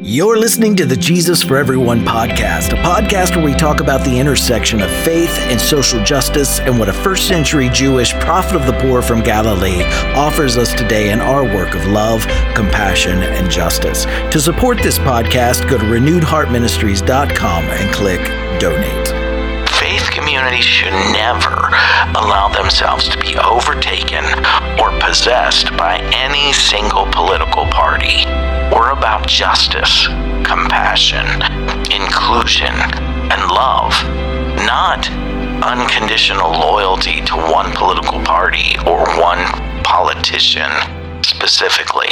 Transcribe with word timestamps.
You're 0.00 0.38
listening 0.38 0.76
to 0.76 0.86
the 0.86 0.96
Jesus 0.96 1.42
for 1.42 1.56
Everyone 1.56 2.00
podcast, 2.04 2.72
a 2.72 2.82
podcast 2.82 3.34
where 3.34 3.44
we 3.44 3.52
talk 3.52 3.80
about 3.80 4.04
the 4.04 4.18
intersection 4.18 4.80
of 4.80 4.90
faith 5.02 5.36
and 5.50 5.60
social 5.60 6.02
justice 6.04 6.60
and 6.60 6.78
what 6.78 6.88
a 6.88 6.92
first 6.92 7.26
century 7.26 7.68
Jewish 7.68 8.12
prophet 8.14 8.54
of 8.54 8.66
the 8.66 8.72
poor 8.74 9.02
from 9.02 9.22
Galilee 9.22 9.82
offers 10.14 10.56
us 10.56 10.72
today 10.72 11.10
in 11.10 11.20
our 11.20 11.42
work 11.42 11.74
of 11.74 11.84
love, 11.86 12.22
compassion, 12.54 13.22
and 13.22 13.50
justice. 13.50 14.04
To 14.32 14.40
support 14.40 14.78
this 14.78 14.98
podcast, 14.98 15.68
go 15.68 15.76
to 15.76 15.84
renewedheartministries.com 15.84 17.64
and 17.64 17.94
click 17.94 18.20
donate 18.60 19.28
faith 19.78 20.10
communities 20.10 20.64
should 20.64 20.92
never 21.12 21.68
allow 22.18 22.48
themselves 22.48 23.08
to 23.08 23.16
be 23.18 23.36
overtaken 23.38 24.24
or 24.80 24.90
possessed 25.00 25.70
by 25.76 25.98
any 26.12 26.52
single 26.52 27.06
political 27.12 27.64
party. 27.66 28.24
We're 28.72 28.90
about 28.90 29.26
justice, 29.26 30.06
compassion, 30.44 31.26
inclusion, 31.90 32.74
and 33.32 33.50
love, 33.50 33.92
not 34.66 35.08
unconditional 35.64 36.50
loyalty 36.52 37.22
to 37.22 37.34
one 37.34 37.72
political 37.72 38.20
party 38.24 38.76
or 38.86 39.04
one 39.18 39.42
politician 39.84 40.70
specifically. 41.22 42.10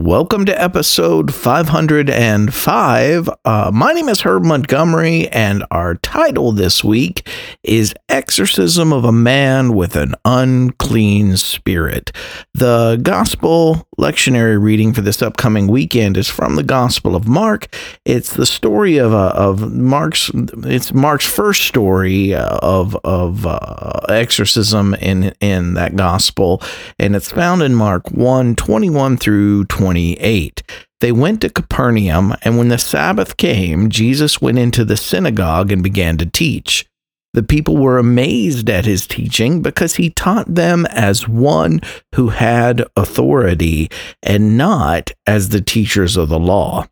Welcome 0.00 0.46
to 0.46 0.58
episode 0.58 1.34
505. 1.34 3.30
Uh, 3.44 3.70
my 3.72 3.92
name 3.92 4.08
is 4.08 4.22
Herb 4.22 4.44
Montgomery, 4.44 5.28
and 5.28 5.62
our 5.70 5.96
title 5.96 6.52
this 6.52 6.82
week 6.82 7.28
is 7.62 7.92
Exorcism 8.08 8.94
of 8.94 9.04
a 9.04 9.12
Man 9.12 9.74
with 9.74 9.96
an 9.96 10.14
Unclean 10.24 11.36
Spirit. 11.36 12.12
The 12.54 12.98
gospel 13.02 13.86
lectionary 13.98 14.60
reading 14.60 14.94
for 14.94 15.02
this 15.02 15.20
upcoming 15.20 15.66
weekend 15.66 16.16
is 16.16 16.28
from 16.28 16.56
the 16.56 16.62
Gospel 16.62 17.14
of 17.14 17.28
Mark. 17.28 17.68
It's 18.06 18.32
the 18.32 18.46
story 18.46 18.96
of, 18.96 19.12
uh, 19.12 19.34
of 19.34 19.70
Mark's, 19.70 20.30
it's 20.34 20.94
Mark's 20.94 21.26
first 21.26 21.64
story 21.64 22.32
uh, 22.34 22.58
of, 22.62 22.96
of 23.04 23.44
uh, 23.44 24.00
exorcism 24.08 24.94
in, 24.94 25.34
in 25.40 25.74
that 25.74 25.94
gospel, 25.94 26.62
and 26.98 27.14
it's 27.14 27.30
found 27.30 27.62
in 27.62 27.74
Mark 27.74 28.10
1 28.10 28.56
21 28.56 29.18
through 29.18 29.66
20. 29.66 29.89
28. 29.90 30.62
They 31.00 31.10
went 31.10 31.40
to 31.40 31.50
Capernaum, 31.50 32.36
and 32.42 32.56
when 32.56 32.68
the 32.68 32.78
Sabbath 32.78 33.36
came, 33.36 33.88
Jesus 33.90 34.40
went 34.40 34.56
into 34.56 34.84
the 34.84 34.96
synagogue 34.96 35.72
and 35.72 35.82
began 35.82 36.16
to 36.18 36.26
teach. 36.26 36.86
The 37.34 37.42
people 37.42 37.76
were 37.76 37.98
amazed 37.98 38.70
at 38.70 38.84
his 38.84 39.08
teaching 39.08 39.62
because 39.62 39.96
he 39.96 40.10
taught 40.10 40.54
them 40.54 40.86
as 40.86 41.26
one 41.26 41.80
who 42.14 42.28
had 42.28 42.84
authority 42.94 43.88
and 44.22 44.56
not 44.56 45.10
as 45.26 45.48
the 45.48 45.60
teachers 45.60 46.16
of 46.16 46.28
the 46.28 46.38
law. 46.38 46.86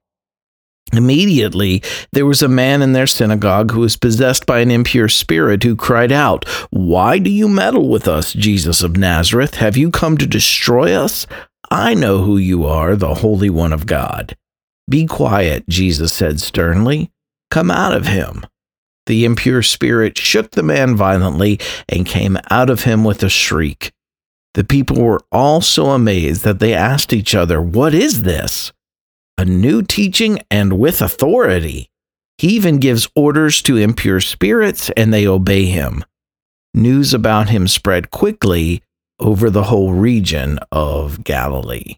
Immediately, 0.93 1.83
there 2.13 2.27
was 2.27 2.43
a 2.43 2.49
man 2.49 2.83
in 2.83 2.95
their 2.95 3.07
synagogue 3.07 3.71
who 3.71 3.81
was 3.81 3.97
possessed 3.97 4.45
by 4.45 4.59
an 4.59 4.73
impure 4.73 5.09
spirit 5.09 5.63
who 5.63 5.77
cried 5.77 6.11
out, 6.11 6.49
Why 6.71 7.19
do 7.19 7.31
you 7.31 7.49
meddle 7.49 7.89
with 7.89 8.09
us, 8.09 8.33
Jesus 8.33 8.83
of 8.83 8.97
Nazareth? 8.97 9.55
Have 9.55 9.77
you 9.77 9.93
come 9.93 10.17
to 10.19 10.27
destroy 10.27 10.95
us? 10.95 11.29
I 11.71 11.95
know 11.95 12.23
who 12.23 12.39
you 12.39 12.65
are, 12.67 12.97
the 12.97 13.15
Holy 13.15 13.51
One 13.51 13.73
of 13.73 13.87
God. 13.87 14.37
Be 14.89 15.07
quiet, 15.07 15.69
Jesus 15.69 16.13
said 16.13 16.41
sternly. 16.41 17.11
Come 17.51 17.71
out 17.71 17.95
of 17.95 18.07
him. 18.07 18.47
The 19.07 19.25
impure 19.25 19.63
spirit 19.63 20.19
shook 20.19 20.51
the 20.51 20.63
man 20.63 20.97
violently 20.97 21.59
and 21.89 22.07
came 22.07 22.39
out 22.51 22.71
of 22.71 22.85
him 22.85 23.05
with 23.05 23.23
a 23.23 23.29
shriek. 23.29 23.93
The 24.55 24.65
people 24.65 25.03
were 25.03 25.23
all 25.31 25.61
so 25.61 25.91
amazed 25.91 26.43
that 26.45 26.59
they 26.59 26.75
asked 26.75 27.13
each 27.13 27.35
other, 27.35 27.61
What 27.61 27.95
is 27.95 28.23
this? 28.23 28.73
A 29.37 29.45
new 29.45 29.83
teaching 29.83 30.41
and 30.51 30.79
with 30.79 31.01
authority. 31.01 31.91
He 32.39 32.49
even 32.49 32.79
gives 32.79 33.09
orders 33.15 33.63
to 33.63 33.77
impure 33.77 34.21
spirits 34.21 34.91
and 34.91 35.13
they 35.13 35.27
obey 35.27 35.67
him. 35.67 36.05
News 36.75 37.13
about 37.13 37.49
him 37.49 37.67
spread 37.67 38.11
quickly 38.11 38.83
over 39.21 39.51
the 39.51 39.65
whole 39.65 39.93
region 39.93 40.59
of 40.71 41.25
Galilee. 41.25 41.97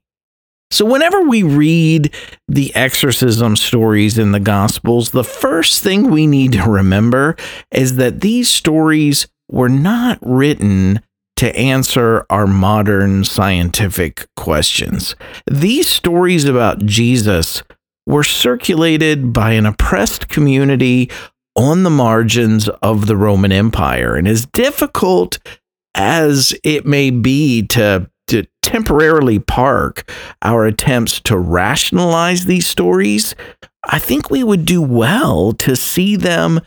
So, 0.72 0.84
whenever 0.84 1.22
we 1.22 1.42
read 1.42 2.14
the 2.46 2.74
exorcism 2.76 3.56
stories 3.56 4.18
in 4.18 4.30
the 4.32 4.40
Gospels, 4.40 5.10
the 5.10 5.24
first 5.24 5.82
thing 5.82 6.10
we 6.10 6.26
need 6.26 6.52
to 6.52 6.62
remember 6.62 7.36
is 7.72 7.96
that 7.96 8.20
these 8.20 8.48
stories 8.48 9.26
were 9.50 9.68
not 9.68 10.18
written 10.22 11.00
to 11.36 11.56
answer 11.56 12.24
our 12.30 12.46
modern 12.46 13.24
scientific 13.24 14.28
questions. 14.36 15.16
These 15.50 15.88
stories 15.88 16.44
about 16.44 16.84
Jesus 16.86 17.62
were 18.06 18.22
circulated 18.22 19.32
by 19.32 19.52
an 19.52 19.66
oppressed 19.66 20.28
community 20.28 21.10
on 21.56 21.82
the 21.82 21.90
margins 21.90 22.68
of 22.82 23.06
the 23.06 23.16
Roman 23.16 23.52
Empire. 23.52 24.16
And 24.16 24.28
as 24.28 24.46
difficult 24.46 25.38
as 25.94 26.54
it 26.64 26.86
may 26.86 27.10
be 27.10 27.66
to 27.68 28.10
to 28.28 28.46
temporarily 28.62 29.40
park 29.40 30.08
our 30.42 30.64
attempts 30.64 31.18
to 31.18 31.36
rationalize 31.36 32.44
these 32.44 32.66
stories, 32.66 33.34
I 33.84 33.98
think 33.98 34.30
we 34.30 34.44
would 34.44 34.64
do 34.64 34.80
well 34.80 35.52
to 35.54 35.74
see 35.74 36.14
them 36.14 36.60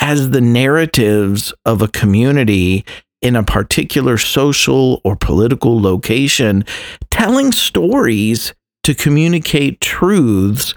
as 0.00 0.30
the 0.30 0.40
narratives 0.40 1.52
of 1.64 1.82
a 1.82 1.88
community 1.88 2.84
in 3.20 3.34
a 3.34 3.42
particular 3.42 4.16
social 4.16 5.00
or 5.04 5.16
political 5.16 5.80
location, 5.80 6.64
telling 7.10 7.50
stories 7.50 8.54
to 8.84 8.94
communicate 8.94 9.80
truths 9.80 10.74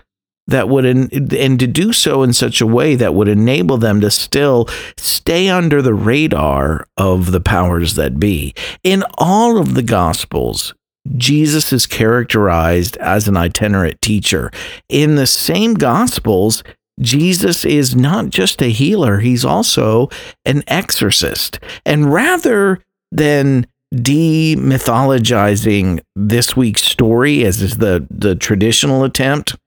that 0.52 0.70
would 0.70 0.86
and 0.86 1.60
to 1.60 1.68
do 1.68 1.92
so 1.92 2.24
in 2.24 2.34
such 2.34 2.62
a 2.62 2.68
way 2.68 2.96
that 2.96 3.14
would 3.14 3.28
enable 3.28 3.78
them 3.78 4.00
to 4.02 4.12
still 4.12 4.68
stay 4.98 5.50
under 5.50 5.82
the 5.82 5.94
radar 5.94 6.88
of 6.98 7.32
the 7.32 7.42
powers 7.42 7.96
that 7.96 8.20
be. 8.20 8.54
In 8.84 9.04
all 9.18 9.58
of 9.58 9.74
the 9.74 9.84
gospels 9.84 10.74
Jesus 11.18 11.74
is 11.74 11.88
characterized 11.88 12.96
as 12.98 13.28
an 13.28 13.36
itinerant 13.36 14.00
teacher. 14.02 14.52
In 14.88 15.16
the 15.16 15.28
same 15.28 15.74
gospels 15.74 16.64
Jesus 17.00 17.66
is 17.66 17.96
not 17.96 18.30
just 18.30 18.62
a 18.62 18.68
healer 18.68 19.20
he's 19.20 19.44
also 19.44 20.10
an 20.46 20.64
exorcist. 20.68 21.60
And 21.86 22.14
rather 22.14 22.84
than 23.12 23.66
demythologizing 23.94 26.00
this 26.16 26.56
week's 26.56 26.84
story 26.84 27.44
as 27.44 27.62
is 27.62 27.78
the 27.78 28.08
the 28.10 28.36
traditional 28.36 29.04
attempt 29.04 29.58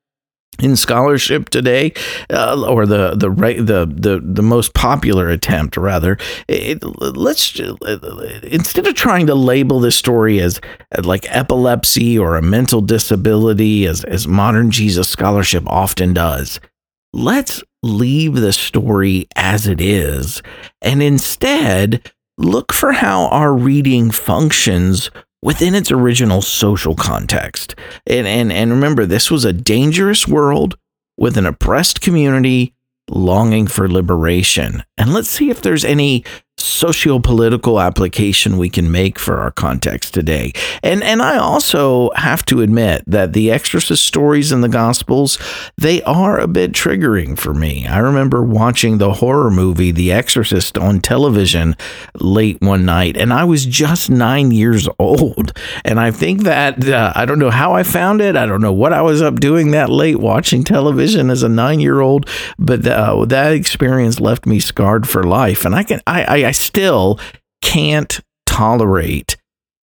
in 0.63 0.77
scholarship 0.77 1.49
today, 1.49 1.93
uh, 2.31 2.65
or 2.69 2.87
the 2.87 3.15
the 3.17 3.31
right 3.31 3.59
the 3.59 3.87
the 3.87 4.21
the 4.23 4.43
most 4.43 4.75
popular 4.75 5.29
attempt, 5.29 5.77
rather. 5.77 6.19
It, 6.49 6.83
let's 6.83 7.59
instead 8.43 8.87
of 8.87 8.95
trying 8.95 9.27
to 9.27 9.35
label 9.35 9.81
this 9.81 9.97
story 9.97 10.41
as, 10.41 10.61
as 10.93 11.05
like 11.05 11.27
epilepsy 11.29 12.19
or 12.19 12.37
a 12.37 12.43
mental 12.43 12.81
disability, 12.81 13.87
as 13.87 14.05
as 14.05 14.29
modern 14.29 14.71
Jesus 14.71 15.09
scholarship 15.09 15.65
often 15.67 16.15
does, 16.15 16.61
let's 17.13 17.63
leave 17.83 18.35
the 18.35 18.53
story 18.53 19.27
as 19.37 19.67
it 19.67 19.81
is, 19.81 20.43
and 20.81 21.03
instead 21.03 22.13
look 22.37 22.73
for 22.73 22.93
how 22.93 23.29
our 23.29 23.55
reading 23.55 24.11
functions 24.11 25.11
within 25.45 25.75
its 25.75 25.93
original 25.93 26.41
social 26.43 26.97
context. 26.97 27.77
And, 28.07 28.27
and, 28.27 28.51
and 28.51 28.73
remember, 28.73 29.05
this 29.07 29.31
was 29.31 29.45
a 29.45 29.53
dangerous 29.53 30.27
world 30.27 30.77
with 31.19 31.37
an 31.37 31.47
oppressed 31.47 32.01
community 32.01 32.75
longing 33.11 33.67
for 33.67 33.87
liberation. 33.87 34.83
And 34.97 35.13
let's 35.13 35.29
see 35.29 35.51
if 35.51 35.61
there's 35.61 35.85
any 35.85 36.25
socio-political 36.65 37.81
application 37.81 38.57
we 38.57 38.71
can 38.71 38.91
make 38.91 39.19
for 39.19 39.39
our 39.39 39.51
context 39.51 40.15
today. 40.15 40.53
And 40.83 41.03
and 41.03 41.21
I 41.23 41.37
also 41.37 42.11
have 42.17 42.45
to 42.47 42.63
admit 42.63 43.05
that 43.07 43.33
the 43.33 43.51
exorcist 43.51 44.05
stories 44.05 44.53
in 44.53 44.61
the 44.63 44.69
gospels, 44.69 45.39
they 45.77 46.03
are 46.03 46.39
a 46.39 46.49
bit 46.49 46.73
triggering 46.73 47.39
for 47.39 47.53
me. 47.53 47.87
I 47.87 47.99
remember 47.99 48.43
watching 48.43 48.99
the 48.99 49.15
horror 49.15 49.51
movie 49.51 49.91
The 49.91 50.13
Exorcist 50.13 50.79
on 50.79 51.01
television 51.01 51.77
late 52.19 52.61
one 52.61 52.85
night 52.85 53.17
and 53.17 53.33
I 53.33 53.45
was 53.45 53.67
just 53.67 54.11
9 54.11 54.51
years 54.51 54.89
old. 54.99 55.57
And 55.85 56.01
I 56.01 56.11
think 56.11 56.43
that 56.43 56.87
uh, 56.89 57.13
I 57.15 57.25
don't 57.25 57.39
know 57.39 57.51
how 57.51 57.75
I 57.75 57.83
found 57.83 58.21
it. 58.21 58.37
I 58.37 58.47
don't 58.47 58.61
know 58.61 58.73
what 58.73 58.93
I 58.93 59.03
was 59.03 59.21
up 59.21 59.41
doing 59.41 59.73
that 59.73 59.91
late 59.91 60.19
watching 60.19 60.65
television 60.65 61.31
as 61.31 61.43
a 61.43 61.49
9-year-old, 61.49 62.29
but 62.59 62.87
uh, 62.87 63.25
that 63.27 63.53
experience 63.53 64.21
left 64.21 64.47
me 64.47 64.61
scarred 64.61 65.09
for 65.09 65.23
life. 65.23 65.65
And 65.65 65.75
I 65.75 65.83
can 65.83 66.01
I, 66.07 66.25
I 66.25 66.45
I 66.49 66.54
still 66.55 67.21
can't 67.63 68.21
tolerate 68.47 69.37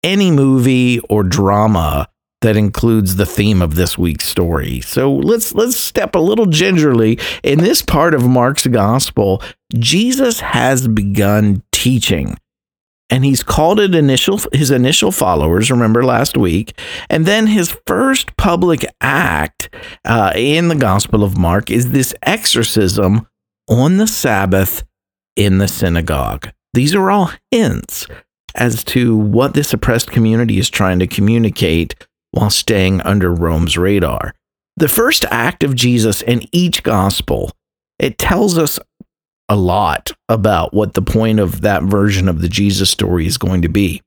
any 0.04 0.32
movie 0.32 1.00
or 1.10 1.24
drama 1.24 2.08
that 2.42 2.58
includes 2.58 3.18
the 3.18 3.26
theme 3.26 3.62
of 3.62 3.76
this 3.76 3.98
week's 4.00 4.28
story. 4.28 4.82
So 4.82 5.14
let's 5.14 5.54
let's 5.54 5.80
step 5.80 6.16
a 6.16 6.20
little 6.20 6.48
gingerly 6.48 7.20
in 7.44 7.60
this 7.60 7.82
part 7.84 8.16
of 8.16 8.28
Mark's 8.28 8.66
gospel. 8.68 9.44
Jesus 9.76 10.40
has 10.40 10.88
begun 10.88 11.64
teaching. 11.72 12.36
and 13.10 13.26
he's 13.26 13.44
called 13.44 13.80
it 13.80 13.94
initial 13.94 14.40
his 14.54 14.72
initial 14.72 15.12
followers. 15.12 15.70
Remember 15.70 16.04
last 16.04 16.38
week, 16.38 16.80
and 17.10 17.26
then 17.26 17.48
his 17.48 17.78
first 17.86 18.36
public 18.38 18.86
act 19.02 19.70
uh, 20.06 20.32
in 20.36 20.70
the 20.70 20.76
Gospel 20.76 21.24
of 21.24 21.38
Mark 21.38 21.70
is 21.70 21.92
this 21.92 22.16
exorcism 22.24 23.28
on 23.70 23.98
the 23.98 24.08
Sabbath 24.08 24.84
in 25.36 25.58
the 25.58 25.68
synagogue. 25.68 26.52
These 26.74 26.96
are 26.96 27.12
all 27.12 27.32
hints 27.52 28.08
as 28.56 28.84
to 28.86 29.16
what 29.16 29.54
this 29.54 29.74
oppressed 29.74 30.12
community 30.12 30.60
is 30.60 30.70
trying 30.70 31.00
to 31.00 31.08
communicate 31.08 31.96
while 32.32 32.50
staying 32.50 33.02
under 33.02 33.34
Rome's 33.34 33.78
radar. 33.78 34.34
The 34.78 34.88
first 34.88 35.26
act 35.26 35.64
of 35.64 35.76
Jesus 35.76 36.22
in 36.22 36.44
each 36.52 36.84
gospel, 36.84 37.52
it 38.00 38.18
tells 38.18 38.58
us 38.58 38.80
a 39.50 39.56
lot 39.56 40.12
about 40.30 40.74
what 40.74 40.94
the 40.94 41.02
point 41.02 41.40
of 41.40 41.62
that 41.62 41.84
version 41.84 42.30
of 42.30 42.42
the 42.42 42.48
Jesus 42.48 42.90
story 42.90 43.28
is 43.28 43.38
going 43.38 43.62
to 43.64 43.70
be. 43.70 44.02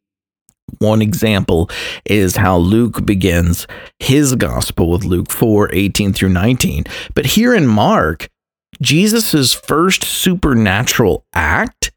One 0.78 1.02
example 1.02 1.68
is 2.06 2.36
how 2.36 2.56
Luke 2.56 3.04
begins 3.04 3.66
his 3.98 4.34
gospel 4.34 4.90
with 4.90 5.04
Luke 5.04 5.30
4 5.30 5.74
18 5.74 6.12
through 6.14 6.30
19. 6.30 6.84
But 7.14 7.26
here 7.26 7.54
in 7.54 7.66
Mark, 7.66 8.28
Jesus' 8.80 9.54
first 9.54 10.04
supernatural 10.04 11.24
act 11.34 11.92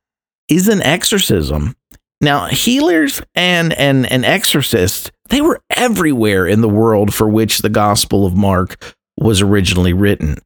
is 0.50 0.68
an 0.68 0.82
exorcism. 0.82 1.76
Now, 2.20 2.46
healers 2.46 3.22
and, 3.36 3.74
and, 3.74 4.12
and 4.12 4.26
exorcists, 4.26 5.12
they 5.30 5.42
were 5.42 5.62
everywhere 5.70 6.48
in 6.48 6.62
the 6.62 6.70
world 6.70 7.14
for 7.14 7.30
which 7.30 7.60
the 7.60 7.70
Gospel 7.70 8.26
of 8.26 8.36
Mark 8.36 8.96
was 9.20 9.42
originally 9.42 9.94
written. 9.94 10.38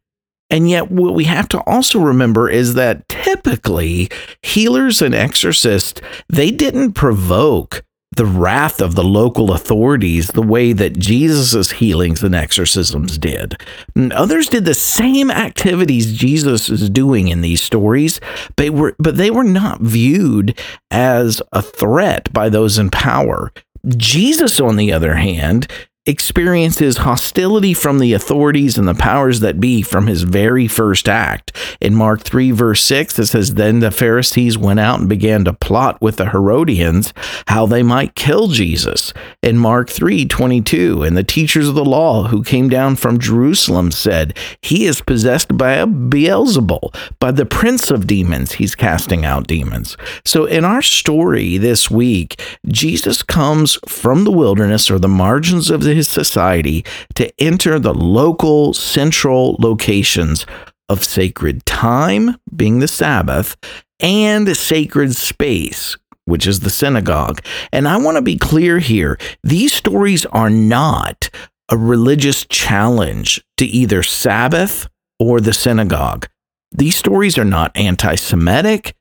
And 0.50 0.70
yet, 0.70 0.92
what 0.92 1.14
we 1.14 1.24
have 1.26 1.48
to 1.50 1.60
also 1.62 2.00
remember 2.00 2.50
is 2.50 2.74
that 2.74 3.08
typically 3.08 4.10
healers 4.42 5.02
and 5.02 5.16
exorcists, 5.16 6.02
they 6.28 6.52
didn't 6.52 6.92
provoke 6.92 7.84
the 8.14 8.26
wrath 8.26 8.82
of 8.82 8.96
the 8.96 9.04
local 9.04 9.54
authorities 9.54 10.28
the 10.28 10.42
way 10.42 10.74
that 10.74 11.00
Jesus' 11.00 11.72
healings 11.72 12.22
and 12.24 12.36
exorcisms 12.36 13.18
did. 13.18 13.56
And 13.96 14.12
others 14.12 14.50
did 14.50 14.66
the 14.66 14.74
same 14.74 15.32
activities 15.32 16.14
Jesus 16.14 16.70
is 16.70 16.90
doing 16.90 17.30
in 17.30 17.42
these 17.42 17.62
stories, 17.62 18.20
but, 18.58 18.72
were, 18.72 18.96
but 19.00 19.16
they 19.16 19.32
were 19.32 19.46
not 19.46 19.80
viewed 19.80 20.60
as 20.90 21.42
a 21.54 21.62
threat 21.62 22.32
by 22.34 22.50
those 22.50 22.78
in 22.78 22.90
power. 22.90 23.54
Jesus, 23.96 24.60
on 24.60 24.76
the 24.76 24.92
other 24.92 25.16
hand, 25.16 25.68
experiences 26.08 26.98
hostility 26.98 27.76
from 27.76 28.00
the 28.00 28.14
authorities 28.14 28.78
and 28.78 28.88
the 28.88 28.96
powers 28.96 29.40
that 29.42 29.60
be 29.60 29.84
from 29.84 30.08
his 30.08 30.24
very 30.24 30.68
first 30.68 31.08
act. 31.08 31.56
In 31.80 31.94
Mark 31.94 32.22
3, 32.24 32.50
verse 32.52 32.82
6, 32.84 33.20
it 33.20 33.28
says, 33.28 33.54
Then 33.54 33.80
the 33.80 33.92
Pharisees 33.92 34.58
went 34.58 34.80
out 34.80 35.00
and 35.00 35.08
began 35.08 35.46
to 35.46 35.54
plot 35.54 36.02
with 36.02 36.16
the 36.16 36.32
Herodians 36.32 37.14
how 37.48 37.68
they 37.68 37.84
might 37.84 38.16
kill 38.16 38.48
Jesus. 38.48 39.14
In 39.44 39.60
Mark 39.60 39.90
3, 39.92 40.26
22, 40.26 41.04
and 41.04 41.16
the 41.16 41.24
teachers 41.24 41.68
of 41.68 41.76
the 41.76 41.86
law 41.86 42.24
who 42.24 42.44
came 42.44 42.68
down 42.68 42.96
from 42.96 43.20
Jerusalem 43.20 43.92
said, 43.92 44.36
He 44.62 44.86
is 44.86 45.02
possessed 45.02 45.56
by 45.56 45.74
a 45.74 45.86
Beelzebul, 45.86 46.96
by 47.20 47.32
the 47.32 47.46
prince 47.46 47.92
of 47.92 48.08
demons, 48.08 48.54
he's 48.54 48.74
casting 48.74 49.24
out 49.24 49.46
demons. 49.46 49.98
So 50.26 50.46
in 50.46 50.66
our 50.66 50.82
story 50.82 51.58
this 51.58 51.92
week, 51.92 52.42
Jesus 52.68 53.22
comes 53.22 53.78
from 53.88 54.24
the 54.24 54.32
wilderness 54.32 54.90
or 54.90 54.98
the 54.98 55.08
margins 55.08 55.70
of 55.70 55.84
the 55.84 55.91
his 55.92 56.08
society 56.08 56.86
to 57.16 57.32
enter 57.42 57.80
the 57.80 57.94
local 57.94 58.74
central 58.74 59.56
locations 59.60 60.46
of 60.90 61.04
sacred 61.04 61.66
time, 61.66 62.38
being 62.56 62.80
the 62.80 62.88
Sabbath, 62.88 63.56
and 64.00 64.56
sacred 64.56 65.16
space, 65.16 65.98
which 66.26 66.48
is 66.48 66.62
the 66.62 66.70
synagogue. 66.70 67.42
And 67.72 67.88
I 67.88 67.98
want 67.98 68.18
to 68.18 68.22
be 68.22 68.38
clear 68.38 68.80
here 68.80 69.18
these 69.44 69.74
stories 69.74 70.26
are 70.28 70.50
not 70.50 71.30
a 71.70 71.78
religious 71.78 72.46
challenge 72.46 73.42
to 73.58 73.66
either 73.66 74.04
Sabbath 74.04 74.90
or 75.20 75.40
the 75.40 75.54
synagogue. 75.54 76.28
These 76.72 76.96
stories 76.96 77.38
are 77.38 77.46
not 77.46 77.76
anti 77.76 78.16
Semitic 78.16 78.96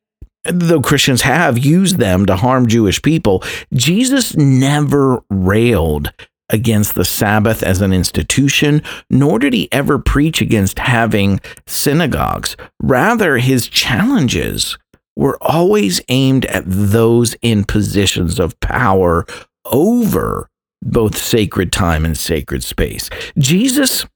though 0.44 0.80
Christians 0.80 1.22
have 1.22 1.58
used 1.58 1.98
them 1.98 2.26
to 2.26 2.36
harm 2.36 2.66
Jewish 2.66 3.02
people, 3.02 3.42
Jesus 3.74 4.36
never 4.36 5.22
railed 5.28 6.12
against 6.50 6.94
the 6.94 7.04
Sabbath 7.04 7.62
as 7.62 7.80
an 7.80 7.92
institution, 7.92 8.82
nor 9.08 9.38
did 9.38 9.52
he 9.52 9.72
ever 9.72 9.98
preach 9.98 10.40
against 10.40 10.78
having 10.78 11.40
synagogues. 11.66 12.56
Rather, 12.82 13.38
his 13.38 13.68
challenges 13.68 14.76
were 15.16 15.38
always 15.40 16.00
aimed 16.08 16.46
at 16.46 16.64
those 16.66 17.34
in 17.42 17.64
positions 17.64 18.38
of 18.38 18.58
power 18.60 19.26
over 19.66 20.48
both 20.82 21.16
sacred 21.16 21.72
time 21.72 22.04
and 22.04 22.16
sacred 22.16 22.64
space. 22.64 23.10
Jesus 23.38 24.06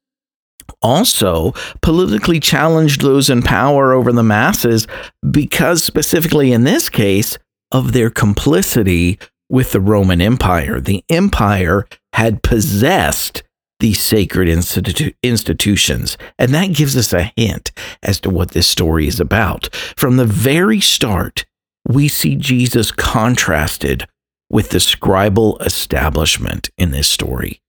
also 0.80 1.52
politically 1.82 2.40
challenged 2.40 3.02
those 3.02 3.28
in 3.28 3.42
power 3.42 3.92
over 3.92 4.12
the 4.12 4.22
masses 4.22 4.86
because, 5.30 5.82
specifically 5.82 6.52
in 6.52 6.64
this 6.64 6.88
case, 6.88 7.38
of 7.70 7.92
their 7.92 8.10
complicity 8.10 9.18
with 9.50 9.72
the 9.72 9.80
Roman 9.80 10.20
Empire. 10.20 10.80
The 10.80 11.04
empire 11.10 11.86
had 12.14 12.44
possessed 12.44 13.42
these 13.80 13.98
sacred 13.98 14.48
institu- 14.48 15.14
institutions. 15.22 16.16
And 16.38 16.54
that 16.54 16.72
gives 16.72 16.96
us 16.96 17.12
a 17.12 17.32
hint 17.36 17.72
as 18.04 18.20
to 18.20 18.30
what 18.30 18.52
this 18.52 18.68
story 18.68 19.08
is 19.08 19.18
about. 19.18 19.74
From 19.96 20.16
the 20.16 20.24
very 20.24 20.80
start, 20.80 21.44
we 21.86 22.06
see 22.06 22.36
Jesus 22.36 22.92
contrasted 22.92 24.06
with 24.48 24.70
the 24.70 24.78
scribal 24.78 25.60
establishment 25.60 26.70
in 26.78 26.92
this 26.92 27.08
story. 27.08 27.60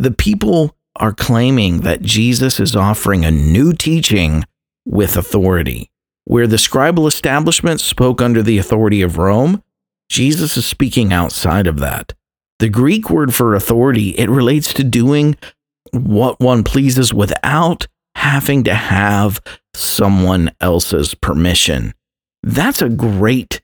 The 0.00 0.10
people 0.10 0.76
are 0.96 1.12
claiming 1.12 1.82
that 1.82 2.02
Jesus 2.02 2.58
is 2.58 2.74
offering 2.74 3.24
a 3.24 3.30
new 3.30 3.72
teaching 3.72 4.44
with 4.84 5.16
authority. 5.16 5.92
Where 6.24 6.48
the 6.48 6.56
scribal 6.56 7.06
establishment 7.06 7.80
spoke 7.80 8.20
under 8.20 8.42
the 8.42 8.58
authority 8.58 9.00
of 9.00 9.16
Rome, 9.16 9.62
Jesus 10.08 10.56
is 10.56 10.66
speaking 10.66 11.12
outside 11.12 11.68
of 11.68 11.78
that. 11.78 12.14
The 12.62 12.68
Greek 12.68 13.10
word 13.10 13.34
for 13.34 13.56
authority, 13.56 14.10
it 14.10 14.30
relates 14.30 14.72
to 14.74 14.84
doing 14.84 15.36
what 15.90 16.38
one 16.38 16.62
pleases 16.62 17.12
without 17.12 17.88
having 18.14 18.62
to 18.62 18.72
have 18.72 19.40
someone 19.74 20.52
else's 20.60 21.12
permission. 21.12 21.92
That's 22.44 22.80
a 22.80 22.88
great 22.88 23.60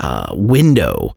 uh, 0.00 0.32
window 0.32 1.14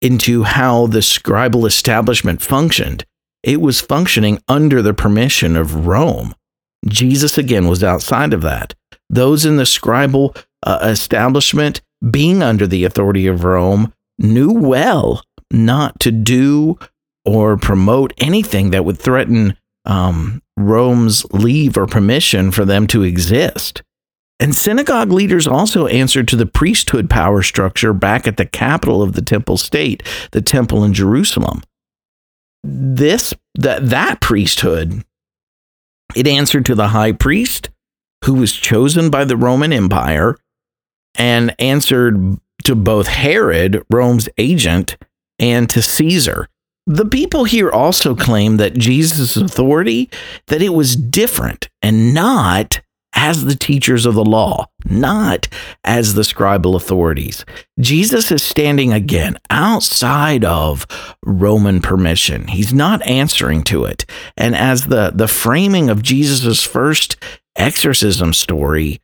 into 0.00 0.44
how 0.44 0.86
the 0.86 1.00
scribal 1.00 1.66
establishment 1.66 2.42
functioned. 2.42 3.04
It 3.42 3.60
was 3.60 3.80
functioning 3.80 4.40
under 4.46 4.80
the 4.80 4.94
permission 4.94 5.56
of 5.56 5.88
Rome. 5.88 6.32
Jesus, 6.86 7.36
again, 7.36 7.66
was 7.66 7.82
outside 7.82 8.32
of 8.32 8.42
that. 8.42 8.76
Those 9.10 9.44
in 9.44 9.56
the 9.56 9.64
scribal 9.64 10.40
uh, 10.62 10.78
establishment, 10.82 11.80
being 12.08 12.40
under 12.40 12.68
the 12.68 12.84
authority 12.84 13.26
of 13.26 13.42
Rome, 13.42 13.92
knew 14.16 14.52
well 14.52 15.24
not 15.50 15.98
to 16.00 16.10
do 16.10 16.78
or 17.24 17.56
promote 17.56 18.12
anything 18.18 18.70
that 18.70 18.84
would 18.84 18.98
threaten 18.98 19.56
um, 19.84 20.42
Rome's 20.56 21.24
leave 21.32 21.76
or 21.76 21.86
permission 21.86 22.50
for 22.50 22.64
them 22.64 22.86
to 22.88 23.02
exist. 23.02 23.82
And 24.40 24.54
synagogue 24.54 25.10
leaders 25.10 25.46
also 25.46 25.86
answered 25.88 26.28
to 26.28 26.36
the 26.36 26.46
priesthood 26.46 27.10
power 27.10 27.42
structure 27.42 27.92
back 27.92 28.28
at 28.28 28.36
the 28.36 28.46
capital 28.46 29.02
of 29.02 29.14
the 29.14 29.22
temple 29.22 29.56
state, 29.56 30.02
the 30.30 30.42
temple 30.42 30.84
in 30.84 30.92
Jerusalem. 30.92 31.62
This 32.62 33.34
that 33.56 33.90
that 33.90 34.20
priesthood 34.20 35.04
it 36.14 36.26
answered 36.26 36.66
to 36.66 36.74
the 36.74 36.88
high 36.88 37.12
priest 37.12 37.70
who 38.24 38.34
was 38.34 38.52
chosen 38.52 39.10
by 39.10 39.24
the 39.24 39.36
Roman 39.36 39.72
Empire 39.72 40.36
and 41.14 41.54
answered 41.58 42.38
to 42.64 42.74
both 42.74 43.06
Herod, 43.06 43.82
Rome's 43.90 44.28
agent, 44.38 44.96
and 45.38 45.68
to 45.70 45.82
Caesar. 45.82 46.48
The 46.86 47.04
people 47.04 47.44
here 47.44 47.70
also 47.70 48.14
claim 48.14 48.56
that 48.56 48.74
Jesus' 48.74 49.36
authority 49.36 50.08
that 50.46 50.62
it 50.62 50.70
was 50.70 50.96
different 50.96 51.68
and 51.82 52.14
not 52.14 52.80
as 53.14 53.44
the 53.44 53.56
teachers 53.56 54.06
of 54.06 54.14
the 54.14 54.24
law, 54.24 54.66
not 54.84 55.48
as 55.84 56.14
the 56.14 56.22
scribal 56.22 56.76
authorities. 56.76 57.44
Jesus 57.80 58.30
is 58.30 58.42
standing 58.42 58.92
again 58.92 59.36
outside 59.50 60.44
of 60.44 60.86
Roman 61.24 61.80
permission. 61.80 62.48
He's 62.48 62.72
not 62.72 63.04
answering 63.06 63.64
to 63.64 63.84
it. 63.84 64.06
And 64.36 64.54
as 64.54 64.86
the, 64.86 65.12
the 65.14 65.28
framing 65.28 65.90
of 65.90 66.02
Jesus' 66.02 66.62
first 66.62 67.16
exorcism 67.56 68.32
story 68.32 69.00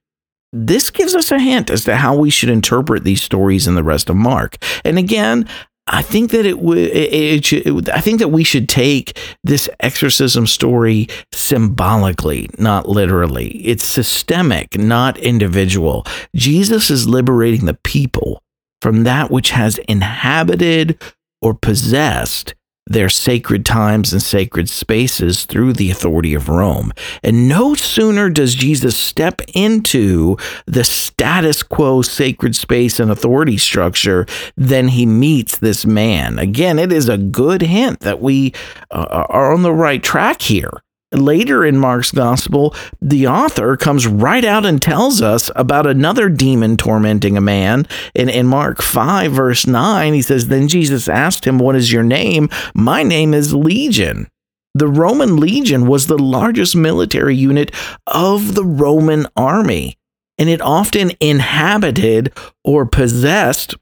this 0.57 0.91
gives 0.93 1.17
us 1.17 1.33
a 1.33 1.41
hint 1.41 1.69
as 1.69 1.83
to 1.85 1.97
how 1.97 2.17
we 2.17 2.31
should 2.31 2.49
interpret 2.49 3.03
these 3.03 3.21
stories 3.21 3.67
in 3.67 3.75
the 3.75 3.83
rest 3.83 4.09
of 4.09 4.15
Mark. 4.15 4.57
And 4.85 4.99
again, 4.99 5.49
I 5.87 6.01
think 6.03 6.31
that 6.31 6.47
it 6.47 6.61
would. 6.61 6.79
It, 6.79 7.53
it, 7.53 7.67
it, 7.67 7.89
I 7.91 8.01
think 8.01 8.19
that 8.21 8.29
we 8.29 8.43
should 8.43 8.69
take 8.69 9.19
this 9.43 9.69
exorcism 9.81 10.47
story 10.47 11.09
symbolically, 11.31 12.49
not 12.59 12.89
literally. 12.89 13.49
It's 13.67 13.85
systemic, 13.85 14.79
not 14.79 15.19
individual. 15.19 16.07
Jesus 16.35 16.91
is 16.91 17.07
liberating 17.07 17.67
the 17.67 17.75
people 17.75 18.43
from 18.81 19.05
that 19.05 19.31
which 19.31 19.51
has 19.51 19.79
inhabited 19.89 21.01
or 21.43 21.53
possessed 21.53 22.55
their 22.87 23.09
sacred 23.09 23.65
times 23.65 24.13
and 24.13 24.23
sacred 24.23 24.69
spaces 24.69 25.45
through 25.45 25.73
the 25.73 25.91
authority 25.91 26.35
of 26.35 26.49
Rome. 26.49 26.93
And 27.23 27.49
no 27.49 27.75
sooner 27.75 28.29
does 28.29 28.55
Jesus 28.55 28.99
step 28.99 29.41
into 29.55 30.37
the 30.67 30.85
status 30.85 31.63
quo 31.63 32.03
sacred 32.03 32.55
space 32.55 33.01
and 33.01 33.11
authority 33.11 33.57
structure 33.57 34.27
than 34.57 34.89
he 34.89 35.07
meets 35.07 35.59
this 35.59 35.87
man. 35.87 36.39
Again, 36.39 36.79
it 36.79 36.93
is 36.93 37.09
a 37.09 37.19
good 37.19 37.63
hint 37.63 38.01
that 38.01 38.21
we 38.21 38.53
uh, 38.91 39.27
are 39.29 39.53
on 39.53 39.63
the 39.63 39.73
right 39.73 40.03
track 40.03 40.43
here 40.43 40.83
later 41.15 41.65
in 41.65 41.79
Mark's 41.79 42.11
gospel, 42.11 42.75
the 43.01 43.27
author 43.27 43.77
comes 43.77 44.07
right 44.07 44.45
out 44.45 44.67
and 44.67 44.81
tells 44.81 45.23
us 45.23 45.51
about 45.55 45.87
another 45.87 46.29
demon 46.29 46.77
tormenting 46.77 47.37
a 47.37 47.41
man. 47.41 47.87
In, 48.15 48.29
in 48.29 48.47
Mark 48.47 48.83
5, 48.83 49.33
verse 49.33 49.67
9, 49.67 50.13
he 50.13 50.23
says, 50.23 50.49
Then 50.49 50.69
Jesus 50.69 51.09
asked 51.09 51.47
him, 51.47 51.59
What 51.59 51.77
is 51.77 51.93
your 51.93 52.03
name? 52.03 52.49
My 52.75 53.03
name 53.03 53.35
is 53.35 53.55
Legion. 53.55 54.29
The 54.77 54.89
Roman 54.89 55.37
legion 55.37 55.87
was 55.87 56.07
the 56.07 56.19
largest 56.19 56.75
military 56.75 57.37
unit 57.37 57.71
of 58.09 58.57
the 58.57 58.65
Roman 58.65 59.29
army, 59.37 59.97
and 60.37 60.49
it 60.49 60.61
often 60.61 61.13
inhabited 61.21 62.33
or 62.65 62.85
possessed 62.85 63.77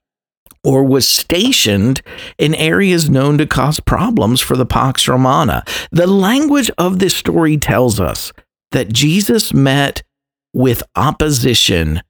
or 0.65 0.85
was 0.85 1.07
stationed 1.07 2.03
in 2.39 2.55
areas 2.55 3.11
known 3.11 3.39
to 3.39 3.47
cause 3.47 3.81
problems 3.81 4.41
for 4.41 4.57
the 4.57 4.67
Pax 4.67 5.09
Romana. 5.09 5.65
The 5.91 6.07
language 6.07 6.71
of 6.79 6.99
this 6.99 7.17
story 7.17 7.57
tells 7.57 8.01
us 8.01 8.33
that 8.71 8.93
Jesus 8.93 9.53
met 9.53 10.03
with 10.53 10.83
opposition 10.95 12.03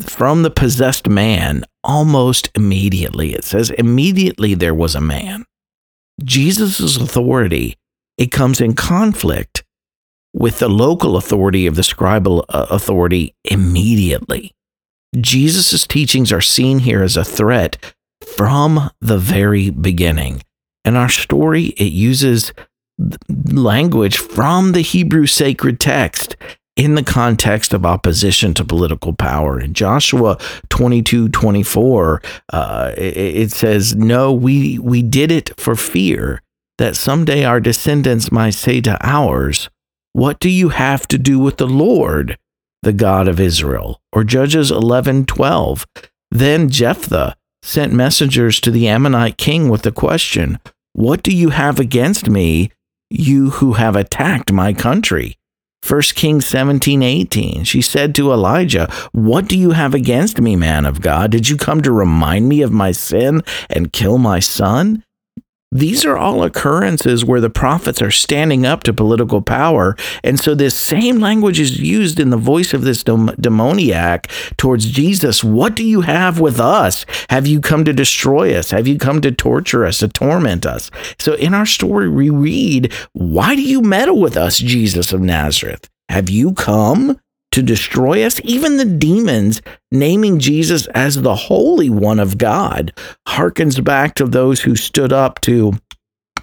from 0.00 0.42
the 0.42 0.50
possessed 0.50 1.08
man 1.08 1.64
almost 1.84 2.50
immediately. 2.56 3.34
It 3.34 3.44
says, 3.44 3.70
immediately 3.70 4.54
there 4.54 4.74
was 4.74 4.94
a 4.94 5.00
man. 5.00 5.44
Jesus' 6.24 6.96
authority, 6.96 7.76
it 8.18 8.32
comes 8.32 8.60
in 8.60 8.74
conflict 8.74 9.62
with 10.32 10.58
the 10.58 10.68
local 10.68 11.16
authority 11.16 11.66
of 11.66 11.76
the 11.76 11.82
scribal 11.82 12.44
uh, 12.48 12.66
authority 12.70 13.34
immediately. 13.44 14.55
Jesus' 15.20 15.86
teachings 15.86 16.32
are 16.32 16.40
seen 16.40 16.80
here 16.80 17.02
as 17.02 17.16
a 17.16 17.24
threat 17.24 17.76
from 18.36 18.90
the 19.00 19.18
very 19.18 19.70
beginning. 19.70 20.42
And 20.84 20.96
our 20.96 21.08
story, 21.08 21.66
it 21.76 21.92
uses 21.92 22.52
language 23.28 24.18
from 24.18 24.72
the 24.72 24.80
Hebrew 24.80 25.26
sacred 25.26 25.80
text 25.80 26.36
in 26.76 26.94
the 26.94 27.02
context 27.02 27.72
of 27.72 27.86
opposition 27.86 28.54
to 28.54 28.64
political 28.64 29.12
power. 29.14 29.58
In 29.58 29.74
Joshua 29.74 30.38
22 30.68 31.30
24, 31.30 32.22
uh, 32.52 32.92
it, 32.96 33.16
it 33.16 33.52
says, 33.52 33.94
No, 33.96 34.32
we, 34.32 34.78
we 34.78 35.02
did 35.02 35.30
it 35.30 35.58
for 35.58 35.74
fear 35.74 36.42
that 36.78 36.96
someday 36.96 37.44
our 37.44 37.60
descendants 37.60 38.30
might 38.30 38.54
say 38.54 38.80
to 38.82 38.98
ours, 39.02 39.70
What 40.12 40.38
do 40.38 40.50
you 40.50 40.68
have 40.68 41.08
to 41.08 41.18
do 41.18 41.38
with 41.38 41.56
the 41.56 41.66
Lord? 41.66 42.38
The 42.86 42.92
God 42.92 43.26
of 43.26 43.40
Israel. 43.40 44.00
Or 44.12 44.22
Judges 44.22 44.70
11:12. 44.70 45.84
Then 46.30 46.70
Jephthah 46.70 47.34
sent 47.62 47.92
messengers 47.92 48.60
to 48.60 48.70
the 48.70 48.86
Ammonite 48.86 49.36
king 49.36 49.68
with 49.68 49.82
the 49.82 49.90
question, 49.90 50.60
"What 50.92 51.24
do 51.24 51.32
you 51.32 51.50
have 51.50 51.80
against 51.80 52.30
me, 52.30 52.70
you 53.10 53.50
who 53.50 53.72
have 53.72 53.96
attacked 53.96 54.52
my 54.52 54.72
country?" 54.72 55.36
1 55.82 56.14
Kings 56.14 56.46
17, 56.46 57.02
18. 57.02 57.64
She 57.64 57.82
said 57.82 58.14
to 58.14 58.32
Elijah, 58.32 58.88
What 59.12 59.46
do 59.48 59.56
you 59.56 59.70
have 59.70 59.94
against 59.94 60.40
me, 60.40 60.56
man 60.56 60.84
of 60.84 61.00
God? 61.00 61.30
Did 61.30 61.48
you 61.48 61.56
come 61.56 61.80
to 61.82 61.92
remind 61.92 62.48
me 62.48 62.62
of 62.62 62.72
my 62.72 62.92
sin 62.92 63.42
and 63.68 63.92
kill 63.92 64.18
my 64.18 64.40
son? 64.40 65.04
These 65.72 66.04
are 66.04 66.16
all 66.16 66.44
occurrences 66.44 67.24
where 67.24 67.40
the 67.40 67.50
prophets 67.50 68.00
are 68.00 68.10
standing 68.10 68.64
up 68.64 68.84
to 68.84 68.92
political 68.92 69.42
power. 69.42 69.96
And 70.22 70.38
so 70.38 70.54
this 70.54 70.78
same 70.78 71.18
language 71.18 71.58
is 71.58 71.80
used 71.80 72.20
in 72.20 72.30
the 72.30 72.36
voice 72.36 72.72
of 72.72 72.82
this 72.82 73.02
demoniac 73.02 74.30
towards 74.56 74.86
Jesus. 74.86 75.42
What 75.42 75.74
do 75.74 75.84
you 75.84 76.02
have 76.02 76.38
with 76.38 76.60
us? 76.60 77.04
Have 77.30 77.46
you 77.48 77.60
come 77.60 77.84
to 77.84 77.92
destroy 77.92 78.54
us? 78.54 78.70
Have 78.70 78.86
you 78.86 78.96
come 78.96 79.20
to 79.22 79.32
torture 79.32 79.84
us, 79.84 79.98
to 79.98 80.08
torment 80.08 80.64
us? 80.64 80.90
So 81.18 81.34
in 81.34 81.52
our 81.52 81.66
story, 81.66 82.08
we 82.08 82.30
read, 82.30 82.92
Why 83.12 83.56
do 83.56 83.62
you 83.62 83.82
meddle 83.82 84.20
with 84.20 84.36
us, 84.36 84.58
Jesus 84.58 85.12
of 85.12 85.20
Nazareth? 85.20 85.90
Have 86.08 86.30
you 86.30 86.52
come 86.52 87.18
to 87.56 87.62
destroy 87.62 88.22
us. 88.22 88.38
Even 88.44 88.76
the 88.76 88.84
demons 88.84 89.62
naming 89.90 90.38
Jesus 90.38 90.86
as 90.88 91.22
the 91.22 91.34
Holy 91.34 91.88
One 91.88 92.20
of 92.20 92.36
God 92.36 92.92
harkens 93.26 93.82
back 93.82 94.14
to 94.16 94.26
those 94.26 94.60
who 94.60 94.76
stood 94.76 95.10
up 95.10 95.40
to 95.40 95.72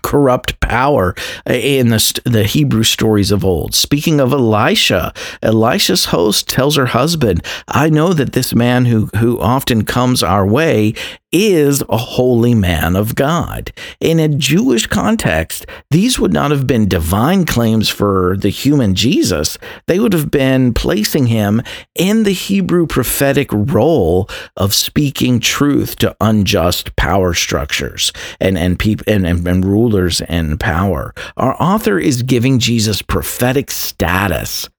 corrupt 0.02 0.60
power 0.60 1.14
in 1.46 1.90
the, 1.90 2.22
the 2.26 2.44
Hebrew 2.44 2.82
stories 2.82 3.32
of 3.32 3.46
old. 3.46 3.76
Speaking 3.76 4.20
of 4.20 4.34
Elisha, 4.34 5.14
Elisha's 5.44 6.06
host 6.06 6.50
tells 6.50 6.76
her 6.78 6.88
husband, 6.88 7.46
I 7.68 7.90
know 7.90 8.14
that 8.14 8.34
this 8.34 8.56
man 8.56 8.86
who, 8.86 9.06
who 9.16 9.40
often 9.40 9.86
comes 9.86 10.24
our 10.24 10.48
way 10.48 10.96
is 11.34 11.84
a 11.90 11.98
holy 11.98 12.54
man 12.54 12.96
of 12.96 13.16
God. 13.16 13.74
In 14.00 14.20
a 14.20 14.30
Jewish 14.30 14.86
context, 14.86 15.66
these 15.90 16.20
would 16.20 16.32
not 16.32 16.52
have 16.52 16.68
been 16.68 16.88
divine 16.88 17.46
claims 17.46 17.90
for 17.90 18.38
the 18.38 18.50
human 18.50 18.94
Jesus. 18.94 19.58
They 19.88 20.00
would 20.00 20.14
have 20.14 20.30
been 20.30 20.74
placing 20.74 21.28
him 21.28 21.62
in 21.96 22.24
the 22.24 22.34
Hebrew 22.34 22.86
prophetic 22.86 23.50
role 23.52 24.30
of 24.56 24.74
speaking 24.74 25.40
truth 25.40 25.98
to 25.98 26.16
unjust 26.22 26.96
power 26.96 27.34
structures 27.34 28.14
and, 28.40 28.58
and, 28.58 28.78
peop- 28.78 29.04
and, 29.08 29.26
and, 29.26 29.46
and 29.48 29.66
rulers 29.66 30.22
and 30.22 30.60
power. 30.60 31.14
Our 31.36 31.56
author 31.62 31.98
is 31.98 32.22
giving 32.22 32.60
Jesus 32.60 33.02
prophetic 33.02 33.72
status 33.72 34.70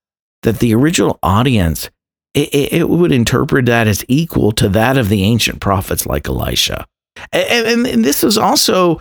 that 0.45 0.61
the 0.61 0.75
original 0.75 1.19
audience 1.23 1.91
it, 2.35 2.73
it, 2.73 2.89
would 2.89 3.13
interpret 3.13 3.67
that 3.67 3.87
as 3.87 4.05
equal 4.09 4.53
to 4.53 4.69
that 4.71 4.99
of 4.99 5.09
the 5.09 5.23
ancient 5.23 5.61
prophets 5.61 6.05
like 6.05 6.29
Elisha. 6.29 6.85
And, 7.33 7.67
and, 7.67 7.87
and, 7.87 8.05
this 8.05 8.25
is 8.25 8.37
also 8.37 8.99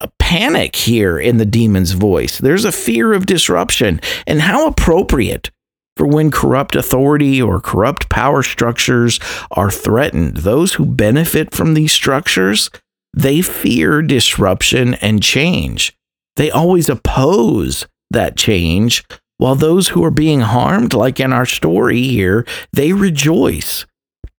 a 0.00 0.08
panic 0.18 0.74
here 0.74 1.18
in 1.18 1.36
the 1.36 1.44
demon's 1.44 1.92
voice. 1.92 2.38
There's 2.38 2.64
a 2.64 2.72
fear 2.72 3.12
of 3.12 3.26
disruption. 3.26 4.00
And 4.26 4.40
how 4.40 4.66
appropriate 4.66 5.50
for 5.96 6.06
when 6.06 6.30
corrupt 6.30 6.74
authority 6.74 7.42
or 7.42 7.60
corrupt 7.60 8.08
power 8.08 8.42
structures 8.42 9.20
are 9.50 9.70
threatened. 9.70 10.38
Those 10.38 10.72
who 10.74 10.86
benefit 10.86 11.54
from 11.54 11.74
these 11.74 11.92
structures, 11.92 12.70
they 13.12 13.42
fear 13.42 14.00
disruption 14.00 14.94
and 14.94 15.22
change. 15.22 15.94
They 16.36 16.50
always 16.50 16.88
oppose 16.88 17.86
that 18.10 18.38
change 18.38 19.04
while 19.40 19.54
those 19.54 19.88
who 19.88 20.04
are 20.04 20.10
being 20.10 20.40
harmed, 20.40 20.92
like 20.92 21.18
in 21.18 21.32
our 21.32 21.46
story 21.46 22.02
here, 22.02 22.44
they 22.74 22.92
rejoice. 22.92 23.86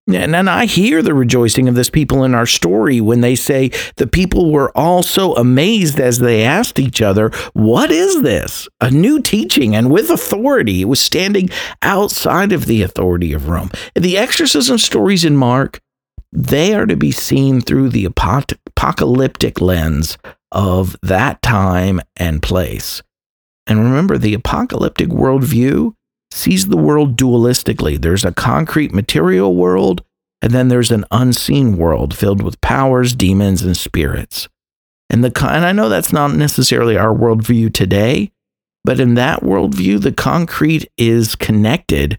And 0.08 0.36
I 0.48 0.66
hear 0.66 1.02
the 1.02 1.16
rejoicing 1.16 1.68
of 1.68 1.74
this 1.74 1.90
people 1.90 2.24
in 2.24 2.36
our 2.36 2.46
story 2.46 3.02
when 3.02 3.22
they 3.22 3.34
say 3.34 3.72
the 3.96 4.06
people 4.06 4.52
were 4.52 4.72
all 4.78 5.02
so 5.02 5.36
amazed 5.36 6.00
as 6.00 6.20
they 6.20 6.44
asked 6.44 6.78
each 6.78 7.02
other, 7.02 7.32
What 7.54 7.90
is 7.90 8.22
this? 8.22 8.68
A 8.80 8.92
new 8.92 9.20
teaching 9.22 9.76
and 9.76 9.90
with 9.90 10.12
authority. 10.12 10.82
It 10.82 10.88
was 10.88 11.00
standing 11.00 11.50
outside 11.82 12.52
of 12.52 12.68
the 12.68 12.84
authority 12.84 13.34
of 13.34 13.50
Rome. 13.50 13.72
The 13.96 14.20
exorcism 14.20 14.78
stories 14.78 15.26
in 15.26 15.36
Mark, 15.36 15.80
they 16.32 16.76
are 16.76 16.86
to 16.86 16.96
be 16.96 17.12
seen 17.12 17.60
through 17.60 17.90
the 17.90 18.06
apocalyptic 18.06 19.60
lens 19.62 20.20
of 20.52 20.96
that 21.02 21.42
time 21.42 22.02
and 22.18 22.44
place. 22.44 23.02
And 23.68 23.80
remember, 23.80 24.18
the 24.18 24.34
apocalyptic 24.34 25.10
worldview 25.10 25.94
sees 26.32 26.68
the 26.68 26.78
world 26.78 27.18
dualistically. 27.18 28.02
There's 28.02 28.26
a 28.26 28.32
concrete 28.32 28.94
material 28.94 29.56
world, 29.56 30.04
and 30.42 30.52
then 30.52 30.70
there's 30.70 30.92
an 30.92 31.06
unseen 31.12 31.78
world 31.78 32.16
filled 32.16 32.42
with 32.42 32.62
powers, 32.62 33.14
demons, 33.14 33.62
and 33.62 33.78
spirits. 33.78 34.48
And, 35.10 35.24
the, 35.24 35.48
and 35.48 35.66
I 35.66 35.74
know 35.74 35.90
that's 35.90 36.14
not 36.14 36.34
necessarily 36.34 36.98
our 36.98 37.14
worldview 37.14 37.74
today, 37.74 38.32
but 38.84 39.00
in 39.00 39.16
that 39.16 39.42
worldview, 39.42 40.02
the 40.02 40.14
concrete 40.14 40.90
is 40.98 41.36
connected 41.36 42.18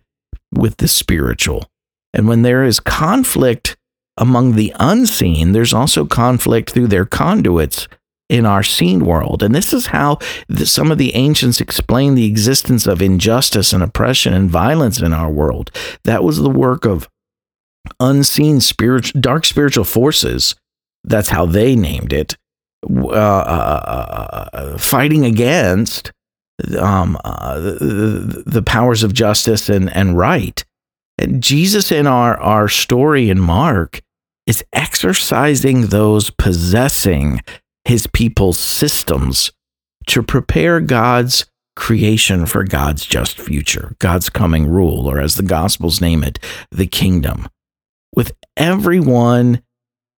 with 0.52 0.76
the 0.76 0.88
spiritual. 0.88 1.70
And 2.12 2.28
when 2.28 2.42
there 2.42 2.64
is 2.64 2.78
conflict 2.78 3.76
among 4.18 4.54
the 4.54 4.74
unseen, 4.78 5.52
there's 5.52 5.72
also 5.72 6.04
conflict 6.04 6.70
through 6.70 6.88
their 6.88 7.06
conduits 7.06 7.88
in 8.32 8.46
our 8.46 8.62
seen 8.62 9.04
world. 9.04 9.42
And 9.42 9.54
this 9.54 9.74
is 9.74 9.88
how 9.88 10.18
the, 10.48 10.64
some 10.64 10.90
of 10.90 10.96
the 10.96 11.14
ancients 11.14 11.60
explain 11.60 12.14
the 12.14 12.24
existence 12.24 12.86
of 12.86 13.02
injustice 13.02 13.74
and 13.74 13.82
oppression 13.82 14.32
and 14.32 14.50
violence 14.50 15.02
in 15.02 15.12
our 15.12 15.30
world. 15.30 15.70
That 16.04 16.24
was 16.24 16.38
the 16.38 16.48
work 16.48 16.86
of 16.86 17.10
unseen 18.00 18.60
spiritual, 18.60 19.20
dark 19.20 19.44
spiritual 19.44 19.84
forces. 19.84 20.54
That's 21.04 21.28
how 21.28 21.44
they 21.44 21.76
named 21.76 22.14
it. 22.14 22.38
Uh, 22.88 23.12
uh, 23.12 24.48
uh, 24.52 24.78
fighting 24.78 25.26
against 25.26 26.10
um, 26.78 27.18
uh, 27.24 27.60
the, 27.60 28.42
the, 28.46 28.62
powers 28.62 29.04
of 29.04 29.12
justice 29.12 29.68
and, 29.68 29.94
and 29.94 30.16
right. 30.16 30.64
And 31.18 31.42
Jesus 31.42 31.92
in 31.92 32.06
our, 32.06 32.36
our 32.38 32.66
story 32.66 33.28
in 33.28 33.38
Mark 33.38 34.00
is 34.46 34.64
exercising 34.72 35.88
those 35.88 36.30
possessing 36.30 37.40
his 37.84 38.06
people's 38.06 38.58
systems 38.58 39.52
to 40.06 40.22
prepare 40.22 40.80
God's 40.80 41.46
creation 41.74 42.46
for 42.46 42.64
God's 42.64 43.04
just 43.04 43.40
future, 43.40 43.96
God's 43.98 44.28
coming 44.28 44.68
rule, 44.68 45.08
or 45.08 45.20
as 45.20 45.36
the 45.36 45.42
Gospels 45.42 46.00
name 46.00 46.22
it, 46.22 46.38
the 46.70 46.86
kingdom. 46.86 47.48
With 48.14 48.32
everyone 48.56 49.62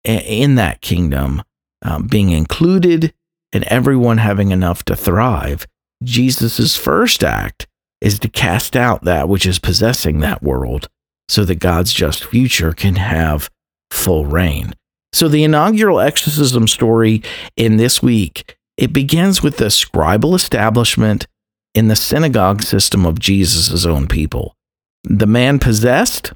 in 0.03 0.55
that 0.55 0.81
kingdom 0.81 1.43
um, 1.83 2.07
being 2.07 2.31
included 2.31 3.13
and 3.51 3.63
everyone 3.65 4.17
having 4.17 4.51
enough 4.51 4.83
to 4.85 4.95
thrive, 4.95 5.67
Jesus' 6.03 6.75
first 6.75 7.23
act 7.23 7.67
is 8.01 8.19
to 8.19 8.29
cast 8.29 8.75
out 8.75 9.03
that 9.03 9.29
which 9.29 9.45
is 9.45 9.59
possessing 9.59 10.19
that 10.19 10.43
world 10.43 10.89
so 11.29 11.45
that 11.45 11.55
God's 11.55 11.93
just 11.93 12.25
future 12.25 12.73
can 12.73 12.95
have 12.95 13.49
full 13.91 14.25
reign. 14.25 14.73
So 15.13 15.27
the 15.27 15.43
inaugural 15.43 15.99
exorcism 15.99 16.67
story 16.67 17.21
in 17.55 17.77
this 17.77 18.01
week, 18.01 18.57
it 18.77 18.91
begins 18.91 19.43
with 19.43 19.57
the 19.57 19.65
scribal 19.65 20.35
establishment 20.35 21.27
in 21.75 21.87
the 21.87 21.95
synagogue 21.95 22.63
system 22.63 23.05
of 23.05 23.19
Jesus' 23.19 23.85
own 23.85 24.07
people. 24.07 24.55
The 25.03 25.27
man 25.27 25.59
possessed 25.59 26.33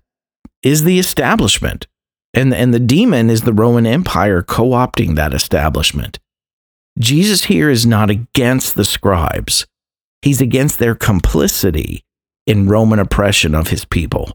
is 0.61 0.83
the 0.83 0.99
establishment, 0.99 1.87
and, 2.33 2.53
and 2.53 2.73
the 2.73 2.79
demon 2.79 3.29
is 3.31 3.41
the 3.41 3.53
Roman 3.53 3.87
Empire 3.87 4.43
co 4.43 4.69
opting 4.69 5.15
that 5.15 5.33
establishment. 5.33 6.19
Jesus 6.99 7.45
here 7.45 7.69
is 7.69 7.85
not 7.85 8.09
against 8.09 8.75
the 8.75 8.85
scribes, 8.85 9.65
he's 10.21 10.41
against 10.41 10.77
their 10.77 10.95
complicity 10.95 12.03
in 12.45 12.67
Roman 12.67 12.99
oppression 12.99 13.55
of 13.55 13.69
his 13.69 13.85
people. 13.85 14.31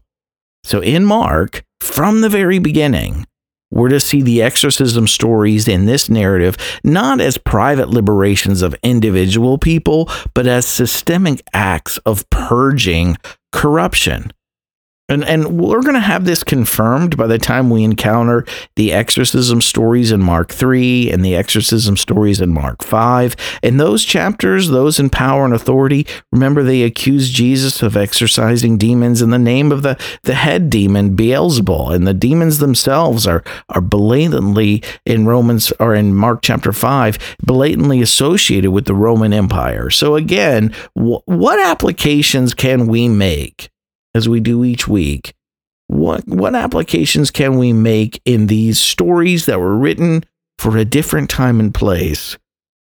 So 0.63 0.81
in 0.81 1.05
Mark, 1.05 1.63
from 1.81 2.21
the 2.21 2.29
very 2.29 2.59
beginning, 2.59 3.25
we're 3.73 3.89
to 3.89 3.99
see 3.99 4.21
the 4.21 4.41
exorcism 4.41 5.07
stories 5.07 5.67
in 5.67 5.85
this 5.85 6.09
narrative 6.09 6.55
not 6.83 7.19
as 7.19 7.37
private 7.37 7.89
liberations 7.89 8.61
of 8.61 8.75
individual 8.83 9.57
people, 9.57 10.09
but 10.33 10.47
as 10.47 10.65
systemic 10.65 11.41
acts 11.53 11.97
of 11.99 12.29
purging 12.29 13.17
corruption. 13.51 14.31
And, 15.13 15.23
and 15.23 15.59
we're 15.59 15.81
going 15.81 15.93
to 15.93 15.99
have 15.99 16.25
this 16.25 16.43
confirmed 16.43 17.15
by 17.15 17.27
the 17.27 17.37
time 17.37 17.69
we 17.69 17.83
encounter 17.83 18.45
the 18.75 18.91
exorcism 18.91 19.61
stories 19.61 20.11
in 20.11 20.21
Mark 20.21 20.51
3 20.51 21.11
and 21.11 21.23
the 21.23 21.35
exorcism 21.35 21.95
stories 21.95 22.41
in 22.41 22.51
Mark 22.51 22.83
5. 22.83 23.35
In 23.61 23.77
those 23.77 24.03
chapters, 24.03 24.69
those 24.69 24.99
in 24.99 25.11
power 25.11 25.45
and 25.45 25.53
authority, 25.53 26.07
remember 26.31 26.63
they 26.63 26.81
accuse 26.81 27.29
Jesus 27.29 27.83
of 27.83 27.95
exorcising 27.95 28.77
demons 28.77 29.21
in 29.21 29.29
the 29.29 29.37
name 29.37 29.71
of 29.71 29.83
the, 29.83 29.97
the 30.23 30.33
head 30.33 30.71
demon, 30.71 31.15
Beelzebul. 31.15 31.93
And 31.93 32.07
the 32.07 32.13
demons 32.13 32.57
themselves 32.57 33.27
are, 33.27 33.43
are 33.69 33.81
blatantly 33.81 34.81
in 35.05 35.27
Romans 35.27 35.71
or 35.79 35.93
in 35.93 36.15
Mark 36.15 36.39
chapter 36.41 36.73
5, 36.73 37.37
blatantly 37.43 38.01
associated 38.01 38.71
with 38.71 38.85
the 38.85 38.95
Roman 38.95 39.31
Empire. 39.31 39.91
So 39.91 40.15
again, 40.15 40.73
wh- 40.95 41.25
what 41.25 41.59
applications 41.59 42.55
can 42.55 42.87
we 42.87 43.07
make? 43.07 43.69
As 44.15 44.29
we 44.29 44.39
do 44.39 44.63
each 44.63 44.87
week, 44.87 45.33
what 45.87 46.27
what 46.27 46.55
applications 46.55 47.31
can 47.31 47.57
we 47.57 47.73
make 47.73 48.21
in 48.25 48.47
these 48.47 48.79
stories 48.79 49.45
that 49.45 49.59
were 49.59 49.77
written 49.77 50.23
for 50.57 50.77
a 50.77 50.85
different 50.85 51.29
time 51.29 51.59
and 51.59 51.73
place 51.73 52.37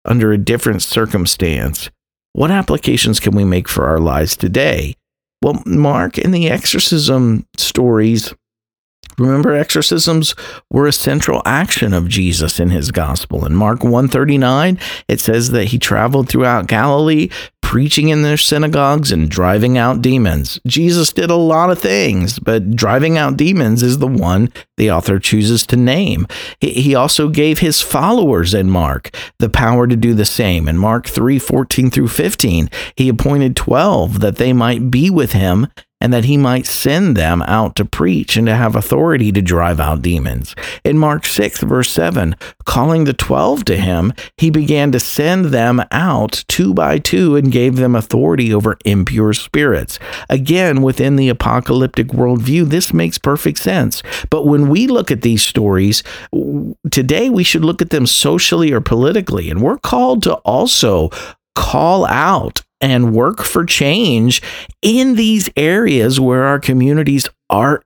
under 0.06 0.32
a 0.32 0.38
different 0.38 0.82
circumstance? 0.82 1.90
What 2.34 2.52
applications 2.52 3.20
can 3.20 3.36
we 3.36 3.44
make 3.44 3.68
for 3.68 3.86
our 3.86 4.00
lives 4.00 4.38
today? 4.38 4.96
Well, 5.42 5.62
Mark 5.66 6.18
in 6.18 6.32
the 6.32 6.50
exorcism 6.50 7.48
stories 7.58 8.34
Remember, 9.18 9.54
exorcisms 9.54 10.34
were 10.70 10.88
a 10.88 10.94
central 10.94 11.42
action 11.46 11.94
of 11.94 12.08
Jesus 12.08 12.60
in 12.60 12.70
his 12.70 12.92
gospel. 12.92 13.46
In 13.46 13.54
Mark 13.54 13.84
139, 13.84 14.80
it 15.08 15.20
says 15.20 15.52
that 15.52 15.66
he 15.66 15.78
traveled 15.78 16.30
throughout 16.30 16.68
Galilee, 16.68 17.30
preaching 17.72 18.10
in 18.10 18.22
their 18.22 18.36
synagogues 18.36 19.14
and 19.14 19.30
driving 19.30 19.78
out 19.78 20.02
demons. 20.02 20.60
Jesus 20.68 21.14
did 21.14 21.32
a 21.32 21.36
lot 21.36 21.70
of 21.70 21.80
things, 21.80 22.38
but 22.38 22.76
driving 22.76 23.18
out 23.18 23.38
demons 23.38 23.82
is 23.82 24.00
the 24.00 24.08
one 24.08 24.52
the 24.76 24.92
author 24.92 25.20
chooses 25.20 25.66
to 25.66 25.78
name. 25.78 26.28
He 26.60 26.94
also 26.94 27.30
gave 27.30 27.60
his 27.60 27.80
followers 27.80 28.54
in 28.54 28.70
Mark 28.70 29.16
the 29.40 29.48
power 29.48 29.88
to 29.88 29.96
do 29.96 30.14
the 30.14 30.26
same. 30.26 30.68
In 30.68 30.78
Mark 30.78 31.08
3 31.08 31.40
14 31.40 31.90
through 31.90 32.10
15, 32.10 32.70
he 32.98 33.08
appointed 33.08 33.56
12 33.56 34.20
that 34.20 34.36
they 34.36 34.52
might 34.52 34.92
be 34.92 35.10
with 35.10 35.32
him 35.32 35.68
and 36.02 36.12
that 36.12 36.26
he 36.26 36.36
might 36.36 36.66
send 36.66 37.16
them 37.16 37.44
out 37.44 37.76
to 37.76 37.86
preach 37.86 38.36
and 38.36 38.48
to 38.48 38.56
have 38.56 38.76
authority 38.76 39.32
to 39.32 39.42
drive 39.42 39.80
out 39.80 40.02
demons. 40.02 40.56
In 40.84 40.98
Mark 40.98 41.26
6, 41.26 41.62
verse 41.62 41.92
7, 41.92 42.36
calling 42.66 43.04
the 43.06 43.14
twelve 43.14 43.64
to 43.66 43.78
him, 43.78 44.12
he 44.38 44.50
began 44.50 44.92
to 44.92 45.00
send 45.00 45.46
them 45.46 45.82
out 45.92 46.44
two 46.48 46.74
by 46.74 46.98
two 46.98 47.36
and 47.36 47.52
gave 47.52 47.76
them 47.76 47.96
authority 47.96 48.54
over 48.54 48.78
impure 48.84 49.34
spirits. 49.34 50.00
Again, 50.30 50.82
within 50.82 51.16
the 51.16 51.30
apocalyptic 51.30 52.08
worldview, 52.08 52.66
this 52.66 52.94
makes 52.94 53.18
perfect 53.18 53.60
sense. 53.60 54.02
But 54.30 54.46
when 54.46 54.70
we 54.70 54.88
look 54.88 55.12
at 55.12 55.22
these 55.22 55.44
stories, 55.44 56.04
today 56.92 57.30
we 57.30 57.44
should 57.44 57.64
look 57.64 57.82
at 57.82 57.92
them 57.92 58.08
socially 58.08 58.72
or 58.72 58.82
politically, 58.82 59.50
and 59.50 59.62
we're 59.62 59.78
called 59.78 60.24
to 60.24 60.34
also 60.38 61.10
call 61.56 62.06
out 62.06 62.64
and 62.82 63.14
work 63.14 63.44
for 63.44 63.64
change 63.66 64.42
in 64.82 65.16
these 65.16 65.50
areas 65.56 66.20
where 66.20 66.44
our 66.44 66.60
communities 66.60 67.30
are 67.50 67.82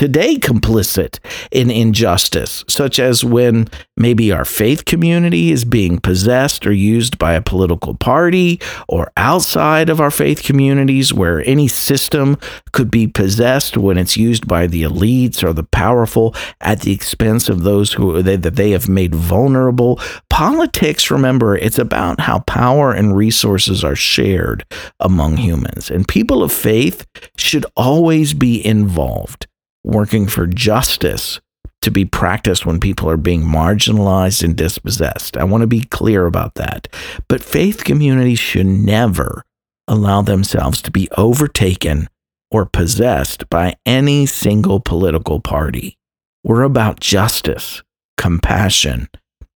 today 0.00 0.36
complicit 0.36 1.18
in 1.50 1.70
injustice, 1.70 2.64
such 2.66 2.98
as 2.98 3.22
when 3.22 3.68
maybe 3.98 4.32
our 4.32 4.46
faith 4.46 4.86
community 4.86 5.52
is 5.52 5.66
being 5.66 5.98
possessed 5.98 6.66
or 6.66 6.72
used 6.72 7.18
by 7.18 7.34
a 7.34 7.42
political 7.42 7.94
party, 7.94 8.58
or 8.88 9.12
outside 9.18 9.90
of 9.90 10.00
our 10.00 10.10
faith 10.10 10.42
communities 10.42 11.12
where 11.12 11.46
any 11.46 11.68
system 11.68 12.38
could 12.72 12.90
be 12.90 13.06
possessed 13.06 13.76
when 13.76 13.98
it's 13.98 14.16
used 14.16 14.48
by 14.48 14.66
the 14.66 14.84
elites 14.84 15.44
or 15.44 15.52
the 15.52 15.64
powerful 15.64 16.34
at 16.62 16.80
the 16.80 16.92
expense 16.92 17.50
of 17.50 17.62
those 17.62 17.92
who 17.92 18.22
they, 18.22 18.36
that 18.36 18.56
they 18.56 18.70
have 18.70 18.88
made 18.88 19.14
vulnerable. 19.14 20.00
Politics, 20.30 21.10
remember, 21.10 21.58
it's 21.58 21.78
about 21.78 22.20
how 22.20 22.38
power 22.38 22.90
and 22.90 23.14
resources 23.14 23.84
are 23.84 23.94
shared 23.94 24.64
among 24.98 25.36
humans, 25.36 25.90
and 25.90 26.08
people 26.08 26.42
of 26.42 26.50
faith 26.50 27.06
should 27.36 27.66
always 27.76 28.32
be 28.32 28.64
involved 28.64 29.46
working 29.84 30.26
for 30.26 30.46
justice 30.46 31.40
to 31.82 31.90
be 31.90 32.04
practiced 32.04 32.66
when 32.66 32.78
people 32.78 33.08
are 33.08 33.16
being 33.16 33.42
marginalized 33.42 34.42
and 34.42 34.56
dispossessed. 34.56 35.36
I 35.36 35.44
want 35.44 35.62
to 35.62 35.66
be 35.66 35.82
clear 35.82 36.26
about 36.26 36.56
that. 36.56 36.88
But 37.28 37.42
faith 37.42 37.84
communities 37.84 38.38
should 38.38 38.66
never 38.66 39.44
allow 39.88 40.22
themselves 40.22 40.82
to 40.82 40.90
be 40.90 41.08
overtaken 41.16 42.08
or 42.50 42.66
possessed 42.66 43.48
by 43.48 43.76
any 43.86 44.26
single 44.26 44.80
political 44.80 45.40
party. 45.40 45.96
We're 46.44 46.62
about 46.62 47.00
justice, 47.00 47.82
compassion, 48.16 49.08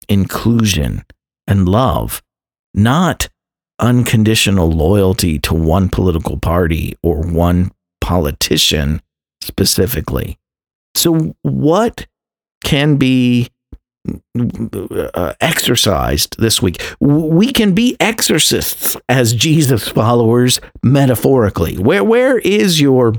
inclusion, 0.08 1.04
and 1.46 1.68
love, 1.68 2.22
not 2.72 3.28
unconditional 3.78 4.70
loyalty 4.70 5.38
to 5.40 5.54
one 5.54 5.88
political 5.88 6.38
party 6.38 6.96
or 7.02 7.20
one 7.20 7.72
politician 8.00 9.00
specifically. 9.44 10.38
So, 10.94 11.34
what 11.42 12.06
can 12.64 12.96
be 12.96 13.50
uh, 14.38 15.34
exercised 15.40 16.36
this 16.38 16.60
week? 16.60 16.82
We 17.00 17.52
can 17.52 17.74
be 17.74 17.96
exorcists 18.00 18.96
as 19.08 19.34
Jesus 19.34 19.88
followers 19.88 20.60
metaphorically. 20.82 21.76
Where 21.78 22.04
where 22.04 22.38
is 22.38 22.80
your 22.80 23.14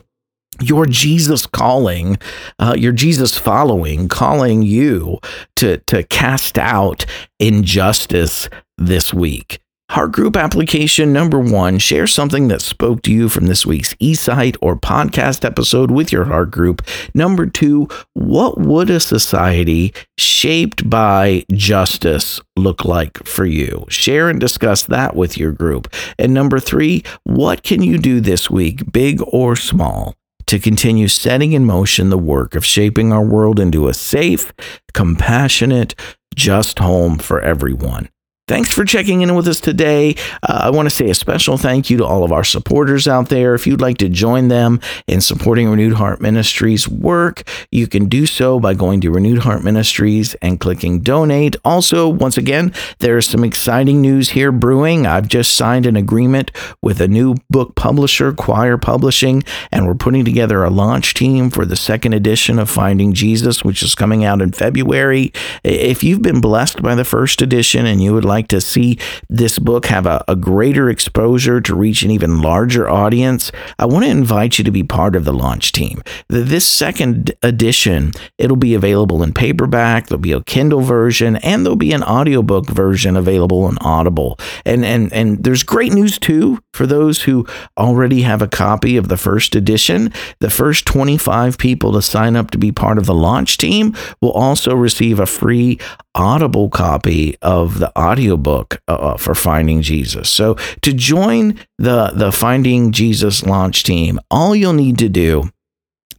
your 0.61 0.85
Jesus 0.85 1.45
calling, 1.45 2.17
uh, 2.59 2.75
your 2.77 2.93
Jesus 2.93 3.37
following, 3.37 4.07
calling 4.07 4.61
you 4.61 5.19
to 5.57 5.77
to 5.79 6.03
cast 6.03 6.57
out 6.57 7.05
injustice 7.39 8.49
this 8.77 9.13
week? 9.13 9.59
Heart 9.91 10.13
group 10.13 10.35
application 10.35 11.13
number 11.13 11.39
one 11.39 11.77
share 11.77 12.07
something 12.07 12.47
that 12.47 12.61
spoke 12.61 13.03
to 13.03 13.11
you 13.11 13.29
from 13.29 13.45
this 13.45 13.67
week's 13.67 13.93
eSight 13.95 14.57
or 14.59 14.75
podcast 14.75 15.45
episode 15.45 15.91
with 15.91 16.11
your 16.11 16.25
heart 16.25 16.49
group. 16.49 16.81
Number 17.13 17.45
two, 17.45 17.87
what 18.13 18.59
would 18.59 18.89
a 18.89 18.99
society 18.99 19.93
shaped 20.17 20.89
by 20.89 21.45
justice 21.51 22.41
look 22.57 22.83
like 22.83 23.23
for 23.25 23.45
you? 23.45 23.85
Share 23.87 24.27
and 24.27 24.39
discuss 24.39 24.83
that 24.83 25.15
with 25.15 25.37
your 25.37 25.51
group. 25.51 25.93
And 26.17 26.33
number 26.33 26.59
three, 26.59 27.03
what 27.23 27.61
can 27.61 27.83
you 27.83 27.99
do 27.99 28.19
this 28.19 28.49
week, 28.49 28.91
big 28.91 29.21
or 29.27 29.55
small? 29.55 30.15
To 30.47 30.59
continue 30.59 31.07
setting 31.07 31.53
in 31.53 31.63
motion 31.63 32.09
the 32.09 32.17
work 32.17 32.55
of 32.55 32.65
shaping 32.65 33.13
our 33.13 33.23
world 33.23 33.59
into 33.59 33.87
a 33.87 33.93
safe, 33.93 34.51
compassionate, 34.93 35.95
just 36.35 36.79
home 36.79 37.17
for 37.17 37.39
everyone. 37.39 38.09
Thanks 38.47 38.71
for 38.71 38.85
checking 38.85 39.23
in 39.23 39.33
with 39.33 39.47
us 39.47 39.59
today. 39.59 40.13
Uh, 40.43 40.61
I 40.65 40.69
want 40.69 40.85
to 40.85 40.91
say 40.91 41.09
a 41.09 41.15
special 41.15 41.57
thank 41.57 41.89
you 41.89 41.97
to 41.97 42.05
all 42.05 42.23
of 42.23 42.31
our 42.31 42.43
supporters 42.43 43.07
out 43.07 43.29
there. 43.29 43.55
If 43.55 43.65
you'd 43.65 43.81
like 43.81 43.97
to 43.97 44.07
join 44.07 44.49
them 44.49 44.81
in 45.07 45.19
supporting 45.19 45.67
Renewed 45.67 45.93
Heart 45.93 46.21
Ministries 46.21 46.87
work, 46.87 47.41
you 47.71 47.87
can 47.87 48.07
do 48.07 48.27
so 48.27 48.59
by 48.59 48.75
going 48.75 49.01
to 49.01 49.09
Renewed 49.09 49.39
Heart 49.39 49.63
Ministries 49.63 50.35
and 50.43 50.59
clicking 50.59 50.99
donate. 50.99 51.55
Also, 51.65 52.07
once 52.07 52.37
again, 52.37 52.71
there's 52.99 53.27
some 53.27 53.43
exciting 53.43 53.99
news 53.99 54.29
here 54.29 54.51
brewing. 54.51 55.07
I've 55.07 55.27
just 55.27 55.57
signed 55.57 55.87
an 55.87 55.95
agreement 55.95 56.51
with 56.83 57.01
a 57.01 57.07
new 57.07 57.37
book 57.49 57.73
publisher, 57.73 58.31
Quoir 58.31 58.77
Publishing, 58.77 59.43
and 59.71 59.87
we're 59.87 59.95
putting 59.95 60.23
together 60.23 60.63
a 60.63 60.69
launch 60.69 61.15
team 61.15 61.49
for 61.49 61.65
the 61.65 61.75
second 61.75 62.13
edition 62.13 62.59
of 62.59 62.69
Finding 62.69 63.13
Jesus, 63.13 63.63
which 63.63 63.81
is 63.81 63.95
coming 63.95 64.23
out 64.23 64.39
in 64.39 64.51
February. 64.51 65.33
If 65.63 66.03
you've 66.03 66.21
been 66.21 66.41
blessed 66.41 66.83
by 66.83 66.93
the 66.93 67.03
first 67.03 67.41
edition 67.41 67.87
and 67.87 68.03
you 68.03 68.13
would 68.13 68.23
like 68.23 68.34
like 68.35 68.47
to 68.49 68.61
see 68.61 68.99
this 69.29 69.57
book 69.59 69.85
have 69.85 70.05
a, 70.05 70.23
a 70.27 70.35
greater 70.35 70.89
exposure 70.89 71.61
to 71.61 71.75
reach 71.75 72.03
an 72.03 72.11
even 72.11 72.41
larger 72.41 72.89
audience, 72.89 73.51
I 73.79 73.85
want 73.85 74.05
to 74.05 74.11
invite 74.11 74.57
you 74.57 74.63
to 74.65 74.71
be 74.71 74.83
part 74.83 75.15
of 75.15 75.23
the 75.23 75.33
launch 75.33 75.71
team. 75.71 76.01
This 76.27 76.67
second 76.67 77.31
edition, 77.41 78.11
it'll 78.37 78.57
be 78.57 78.75
available 78.75 79.23
in 79.23 79.33
paperback, 79.33 80.07
there'll 80.07 80.19
be 80.19 80.33
a 80.33 80.43
Kindle 80.43 80.81
version, 80.81 81.37
and 81.37 81.65
there'll 81.65 81.77
be 81.77 81.93
an 81.93 82.03
audiobook 82.03 82.67
version 82.67 83.15
available 83.15 83.63
on 83.63 83.77
Audible. 83.79 84.37
And 84.65 84.83
and 84.83 85.11
and 85.13 85.43
there's 85.43 85.63
great 85.63 85.93
news 85.93 86.19
too 86.19 86.59
for 86.75 86.85
those 86.85 87.23
who 87.23 87.47
already 87.77 88.21
have 88.21 88.41
a 88.41 88.47
copy 88.47 88.97
of 88.97 89.07
the 89.07 89.17
first 89.17 89.55
edition. 89.55 90.13
The 90.39 90.49
first 90.49 90.85
25 90.85 91.57
people 91.57 91.93
to 91.93 92.01
sign 92.01 92.35
up 92.35 92.51
to 92.51 92.57
be 92.57 92.71
part 92.71 92.97
of 92.97 93.05
the 93.05 93.13
launch 93.13 93.57
team 93.57 93.95
will 94.21 94.31
also 94.31 94.75
receive 94.75 95.19
a 95.19 95.25
free 95.25 95.79
Audible 96.15 96.69
copy 96.69 97.35
of 97.41 97.79
the 97.79 97.91
audiobook 97.99 98.81
uh, 98.87 98.93
uh, 98.93 99.17
for 99.17 99.35
Finding 99.35 99.81
Jesus. 99.81 100.29
So 100.29 100.55
to 100.81 100.93
join 100.93 101.59
the 101.77 102.11
the 102.13 102.31
Finding 102.31 102.93
Jesus 102.93 103.45
launch 103.45 103.83
team, 103.83 104.19
all 104.31 104.55
you'll 104.55 104.71
need 104.71 104.97
to 104.99 105.09
do 105.09 105.49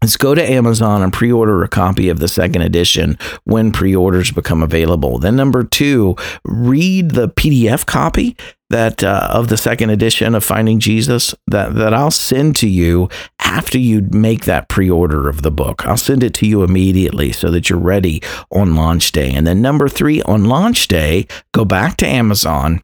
is 0.03 0.17
go 0.17 0.35
to 0.35 0.51
Amazon 0.51 1.03
and 1.03 1.13
pre-order 1.13 1.63
a 1.63 1.69
copy 1.69 2.09
of 2.09 2.19
the 2.19 2.29
second 2.29 2.63
edition 2.63 3.19
when 3.45 3.73
pre-orders 3.73 4.31
become 4.31 4.63
available. 4.63 5.19
Then 5.19 5.37
number 5.37 5.65
2, 5.65 6.17
read 6.45 7.13
the 7.13 7.29
PDF 7.29 7.87
copy 7.87 8.37
that 8.71 9.05
uh, 9.05 9.29
of 9.31 9.49
the 9.49 9.57
second 9.57 9.91
edition 9.91 10.35
of 10.35 10.45
Finding 10.45 10.81
Jesus 10.81 11.35
that 11.47 11.75
that 11.77 11.95
I'll 11.95 12.11
send 12.11 12.57
to 12.57 12.69
you 12.69 13.09
after 13.41 13.79
you 13.79 14.03
make 14.11 14.45
that 14.45 14.69
pre-order 14.69 15.29
of 15.29 15.43
the 15.43 15.53
book. 15.53 15.87
I'll 15.87 15.97
send 15.97 16.23
it 16.23 16.35
to 16.35 16.47
you 16.47 16.65
immediately 16.65 17.33
so 17.33 17.51
that 17.53 17.71
you're 17.71 17.79
ready 17.79 18.23
on 18.51 18.75
launch 18.75 19.13
day. 19.13 19.33
And 19.33 19.47
then 19.47 19.63
number 19.63 19.89
3 19.89 20.23
on 20.23 20.45
launch 20.47 20.89
day, 20.89 21.27
go 21.53 21.65
back 21.65 21.97
to 21.99 22.07
Amazon 22.07 22.83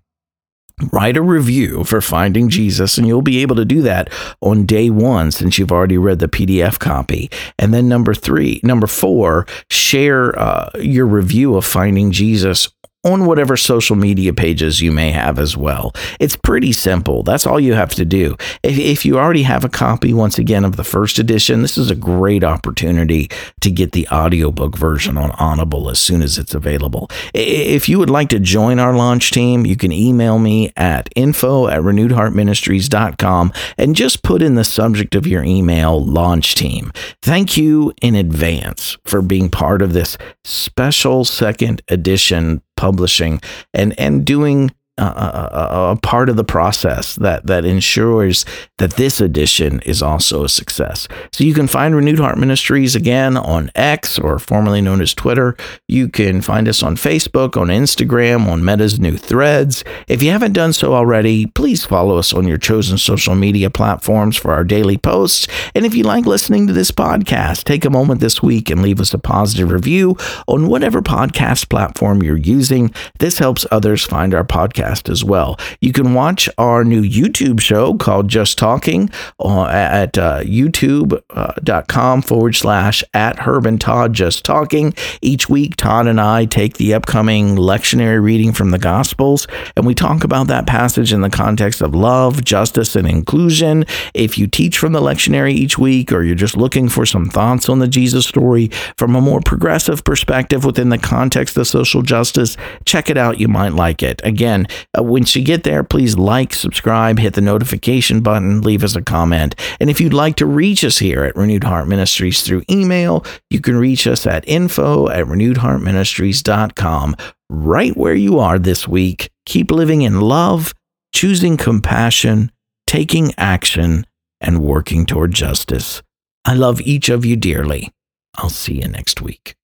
write 0.92 1.16
a 1.16 1.22
review 1.22 1.84
for 1.84 2.00
Finding 2.00 2.48
Jesus, 2.48 2.98
and 2.98 3.06
you'll 3.06 3.22
be 3.22 3.42
able 3.42 3.56
to 3.56 3.64
do 3.64 3.82
that 3.82 4.10
on 4.40 4.66
day 4.66 4.90
one 4.90 5.30
since 5.30 5.58
you've 5.58 5.72
already 5.72 5.98
read 5.98 6.18
the 6.18 6.28
PDF 6.28 6.78
copy. 6.78 7.30
And 7.58 7.72
then 7.72 7.88
number 7.88 8.14
three, 8.14 8.60
number 8.62 8.86
four, 8.86 9.46
share 9.70 10.38
uh, 10.38 10.70
your 10.80 11.06
review 11.06 11.56
of 11.56 11.64
Finding 11.64 12.12
Jesus 12.12 12.68
on 13.04 13.26
whatever 13.26 13.56
social 13.56 13.96
media 13.96 14.32
pages 14.32 14.80
you 14.80 14.92
may 14.92 15.10
have 15.10 15.38
as 15.38 15.56
well. 15.56 15.92
It's 16.20 16.36
pretty 16.36 16.72
simple. 16.72 17.22
That's 17.22 17.46
all 17.46 17.58
you 17.58 17.74
have 17.74 17.94
to 17.96 18.04
do. 18.04 18.36
If, 18.62 18.78
if, 18.78 19.04
you 19.04 19.18
already 19.18 19.42
have 19.42 19.64
a 19.64 19.68
copy, 19.68 20.12
once 20.12 20.38
again, 20.38 20.64
of 20.64 20.76
the 20.76 20.84
first 20.84 21.18
edition, 21.18 21.62
this 21.62 21.76
is 21.76 21.90
a 21.90 21.96
great 21.96 22.44
opportunity 22.44 23.28
to 23.60 23.70
get 23.70 23.92
the 23.92 24.06
audiobook 24.08 24.76
version 24.76 25.18
on 25.18 25.32
Audible 25.32 25.90
as 25.90 25.98
soon 25.98 26.22
as 26.22 26.38
it's 26.38 26.54
available. 26.54 27.10
If 27.34 27.88
you 27.88 27.98
would 27.98 28.10
like 28.10 28.28
to 28.28 28.38
join 28.38 28.78
our 28.78 28.94
launch 28.94 29.32
team, 29.32 29.66
you 29.66 29.76
can 29.76 29.90
email 29.90 30.38
me 30.38 30.72
at 30.76 31.08
info 31.16 31.66
at 31.66 31.80
renewedheartministries.com 31.80 33.52
and 33.78 33.96
just 33.96 34.22
put 34.22 34.42
in 34.42 34.54
the 34.54 34.64
subject 34.64 35.16
of 35.16 35.26
your 35.26 35.42
email 35.42 36.04
launch 36.04 36.54
team. 36.54 36.92
Thank 37.20 37.56
you 37.56 37.92
in 38.00 38.14
advance 38.14 38.96
for 39.04 39.22
being 39.22 39.50
part 39.50 39.82
of 39.82 39.92
this 39.92 40.16
special 40.44 41.24
second 41.24 41.82
edition 41.88 42.62
publishing 42.82 43.40
and 43.72 43.94
and 43.96 44.24
doing 44.24 44.58
a, 44.98 45.02
a, 45.04 45.92
a, 45.92 45.96
part 46.02 46.28
of 46.28 46.36
the 46.36 46.44
process 46.44 47.16
that 47.16 47.46
that 47.46 47.64
ensures 47.64 48.44
that 48.76 48.94
this 48.96 49.22
edition 49.22 49.80
is 49.86 50.02
also 50.02 50.44
a 50.44 50.50
success. 50.50 51.08
So 51.32 51.44
you 51.44 51.54
can 51.54 51.66
find 51.66 51.96
Renewed 51.96 52.18
Heart 52.18 52.36
Ministries 52.36 52.94
again 52.94 53.38
on 53.38 53.70
X 53.74 54.18
or 54.18 54.38
formerly 54.38 54.82
known 54.82 55.00
as 55.00 55.14
Twitter. 55.14 55.56
You 55.88 56.10
can 56.10 56.42
find 56.42 56.68
us 56.68 56.82
on 56.82 56.96
Facebook, 56.96 57.56
on 57.56 57.68
Instagram, 57.68 58.46
on 58.46 58.62
Meta's 58.64 59.00
new 59.00 59.16
threads. 59.16 59.82
If 60.08 60.22
you 60.22 60.30
haven't 60.30 60.52
done 60.52 60.74
so 60.74 60.92
already, 60.92 61.46
please 61.46 61.86
follow 61.86 62.18
us 62.18 62.34
on 62.34 62.46
your 62.46 62.58
chosen 62.58 62.98
social 62.98 63.34
media 63.34 63.70
platforms 63.70 64.36
for 64.36 64.52
our 64.52 64.64
daily 64.64 64.98
posts. 64.98 65.48
And 65.74 65.86
if 65.86 65.94
you 65.94 66.04
like 66.04 66.26
listening 66.26 66.66
to 66.66 66.74
this 66.74 66.90
podcast, 66.90 67.64
take 67.64 67.86
a 67.86 67.90
moment 67.90 68.20
this 68.20 68.42
week 68.42 68.68
and 68.68 68.82
leave 68.82 69.00
us 69.00 69.14
a 69.14 69.18
positive 69.18 69.70
review 69.70 70.18
on 70.46 70.68
whatever 70.68 71.00
podcast 71.00 71.70
platform 71.70 72.22
you're 72.22 72.36
using. 72.36 72.92
This 73.20 73.38
helps 73.38 73.64
others 73.70 74.04
find 74.04 74.34
our 74.34 74.44
podcast 74.44 74.81
podcast 74.82 75.10
as 75.10 75.24
well. 75.24 75.58
You 75.80 75.92
can 75.92 76.14
watch 76.14 76.48
our 76.58 76.84
new 76.84 77.02
YouTube 77.02 77.60
show 77.60 77.94
called 77.94 78.28
Just 78.28 78.58
Talking 78.58 79.10
at 79.40 80.18
uh, 80.18 80.40
youtube.com 80.40 82.18
uh, 82.18 82.22
forward 82.22 82.54
slash 82.54 83.04
at 83.14 83.40
Herb 83.40 83.66
and 83.66 83.80
Todd 83.80 84.12
Just 84.12 84.44
Talking. 84.44 84.94
Each 85.20 85.48
week, 85.48 85.76
Todd 85.76 86.06
and 86.06 86.20
I 86.20 86.44
take 86.44 86.76
the 86.76 86.94
upcoming 86.94 87.56
lectionary 87.56 88.22
reading 88.22 88.52
from 88.52 88.70
the 88.70 88.78
Gospels 88.78 89.46
and 89.76 89.86
we 89.86 89.94
talk 89.94 90.24
about 90.24 90.48
that 90.48 90.66
passage 90.66 91.12
in 91.12 91.20
the 91.20 91.30
context 91.30 91.80
of 91.80 91.94
love, 91.94 92.44
justice, 92.44 92.96
and 92.96 93.08
inclusion. 93.08 93.84
If 94.14 94.38
you 94.38 94.46
teach 94.46 94.78
from 94.78 94.92
the 94.92 95.00
lectionary 95.00 95.52
each 95.52 95.78
week 95.78 96.12
or 96.12 96.22
you're 96.22 96.34
just 96.34 96.56
looking 96.56 96.88
for 96.88 97.06
some 97.06 97.26
thoughts 97.26 97.68
on 97.68 97.78
the 97.78 97.88
Jesus 97.88 98.26
story 98.26 98.68
from 98.96 99.16
a 99.16 99.20
more 99.20 99.40
progressive 99.40 100.04
perspective 100.04 100.64
within 100.64 100.88
the 100.88 100.98
context 100.98 101.56
of 101.56 101.66
social 101.66 102.02
justice, 102.02 102.56
check 102.84 103.10
it 103.10 103.16
out. 103.16 103.40
You 103.40 103.48
might 103.48 103.72
like 103.72 104.02
it. 104.02 104.20
Again, 104.24 104.66
uh, 104.98 105.02
once 105.02 105.34
you 105.34 105.42
get 105.42 105.64
there, 105.64 105.82
please 105.82 106.16
like, 106.16 106.52
subscribe, 106.52 107.18
hit 107.18 107.34
the 107.34 107.40
notification 107.40 108.20
button, 108.20 108.60
leave 108.60 108.84
us 108.84 108.96
a 108.96 109.02
comment. 109.02 109.54
And 109.80 109.90
if 109.90 110.00
you'd 110.00 110.14
like 110.14 110.36
to 110.36 110.46
reach 110.46 110.84
us 110.84 110.98
here 110.98 111.24
at 111.24 111.36
Renewed 111.36 111.64
Heart 111.64 111.88
Ministries 111.88 112.42
through 112.42 112.62
email, 112.70 113.24
you 113.50 113.60
can 113.60 113.76
reach 113.76 114.06
us 114.06 114.26
at 114.26 114.46
info 114.48 115.08
at 115.08 115.26
renewedheartministries.com. 115.26 117.16
Right 117.50 117.96
where 117.96 118.14
you 118.14 118.38
are 118.38 118.58
this 118.58 118.88
week, 118.88 119.30
keep 119.46 119.70
living 119.70 120.02
in 120.02 120.20
love, 120.20 120.72
choosing 121.14 121.56
compassion, 121.56 122.50
taking 122.86 123.32
action, 123.36 124.06
and 124.40 124.62
working 124.62 125.06
toward 125.06 125.32
justice. 125.32 126.02
I 126.44 126.54
love 126.54 126.80
each 126.80 127.08
of 127.08 127.24
you 127.24 127.36
dearly. 127.36 127.92
I'll 128.34 128.50
see 128.50 128.80
you 128.80 128.88
next 128.88 129.20
week. 129.20 129.54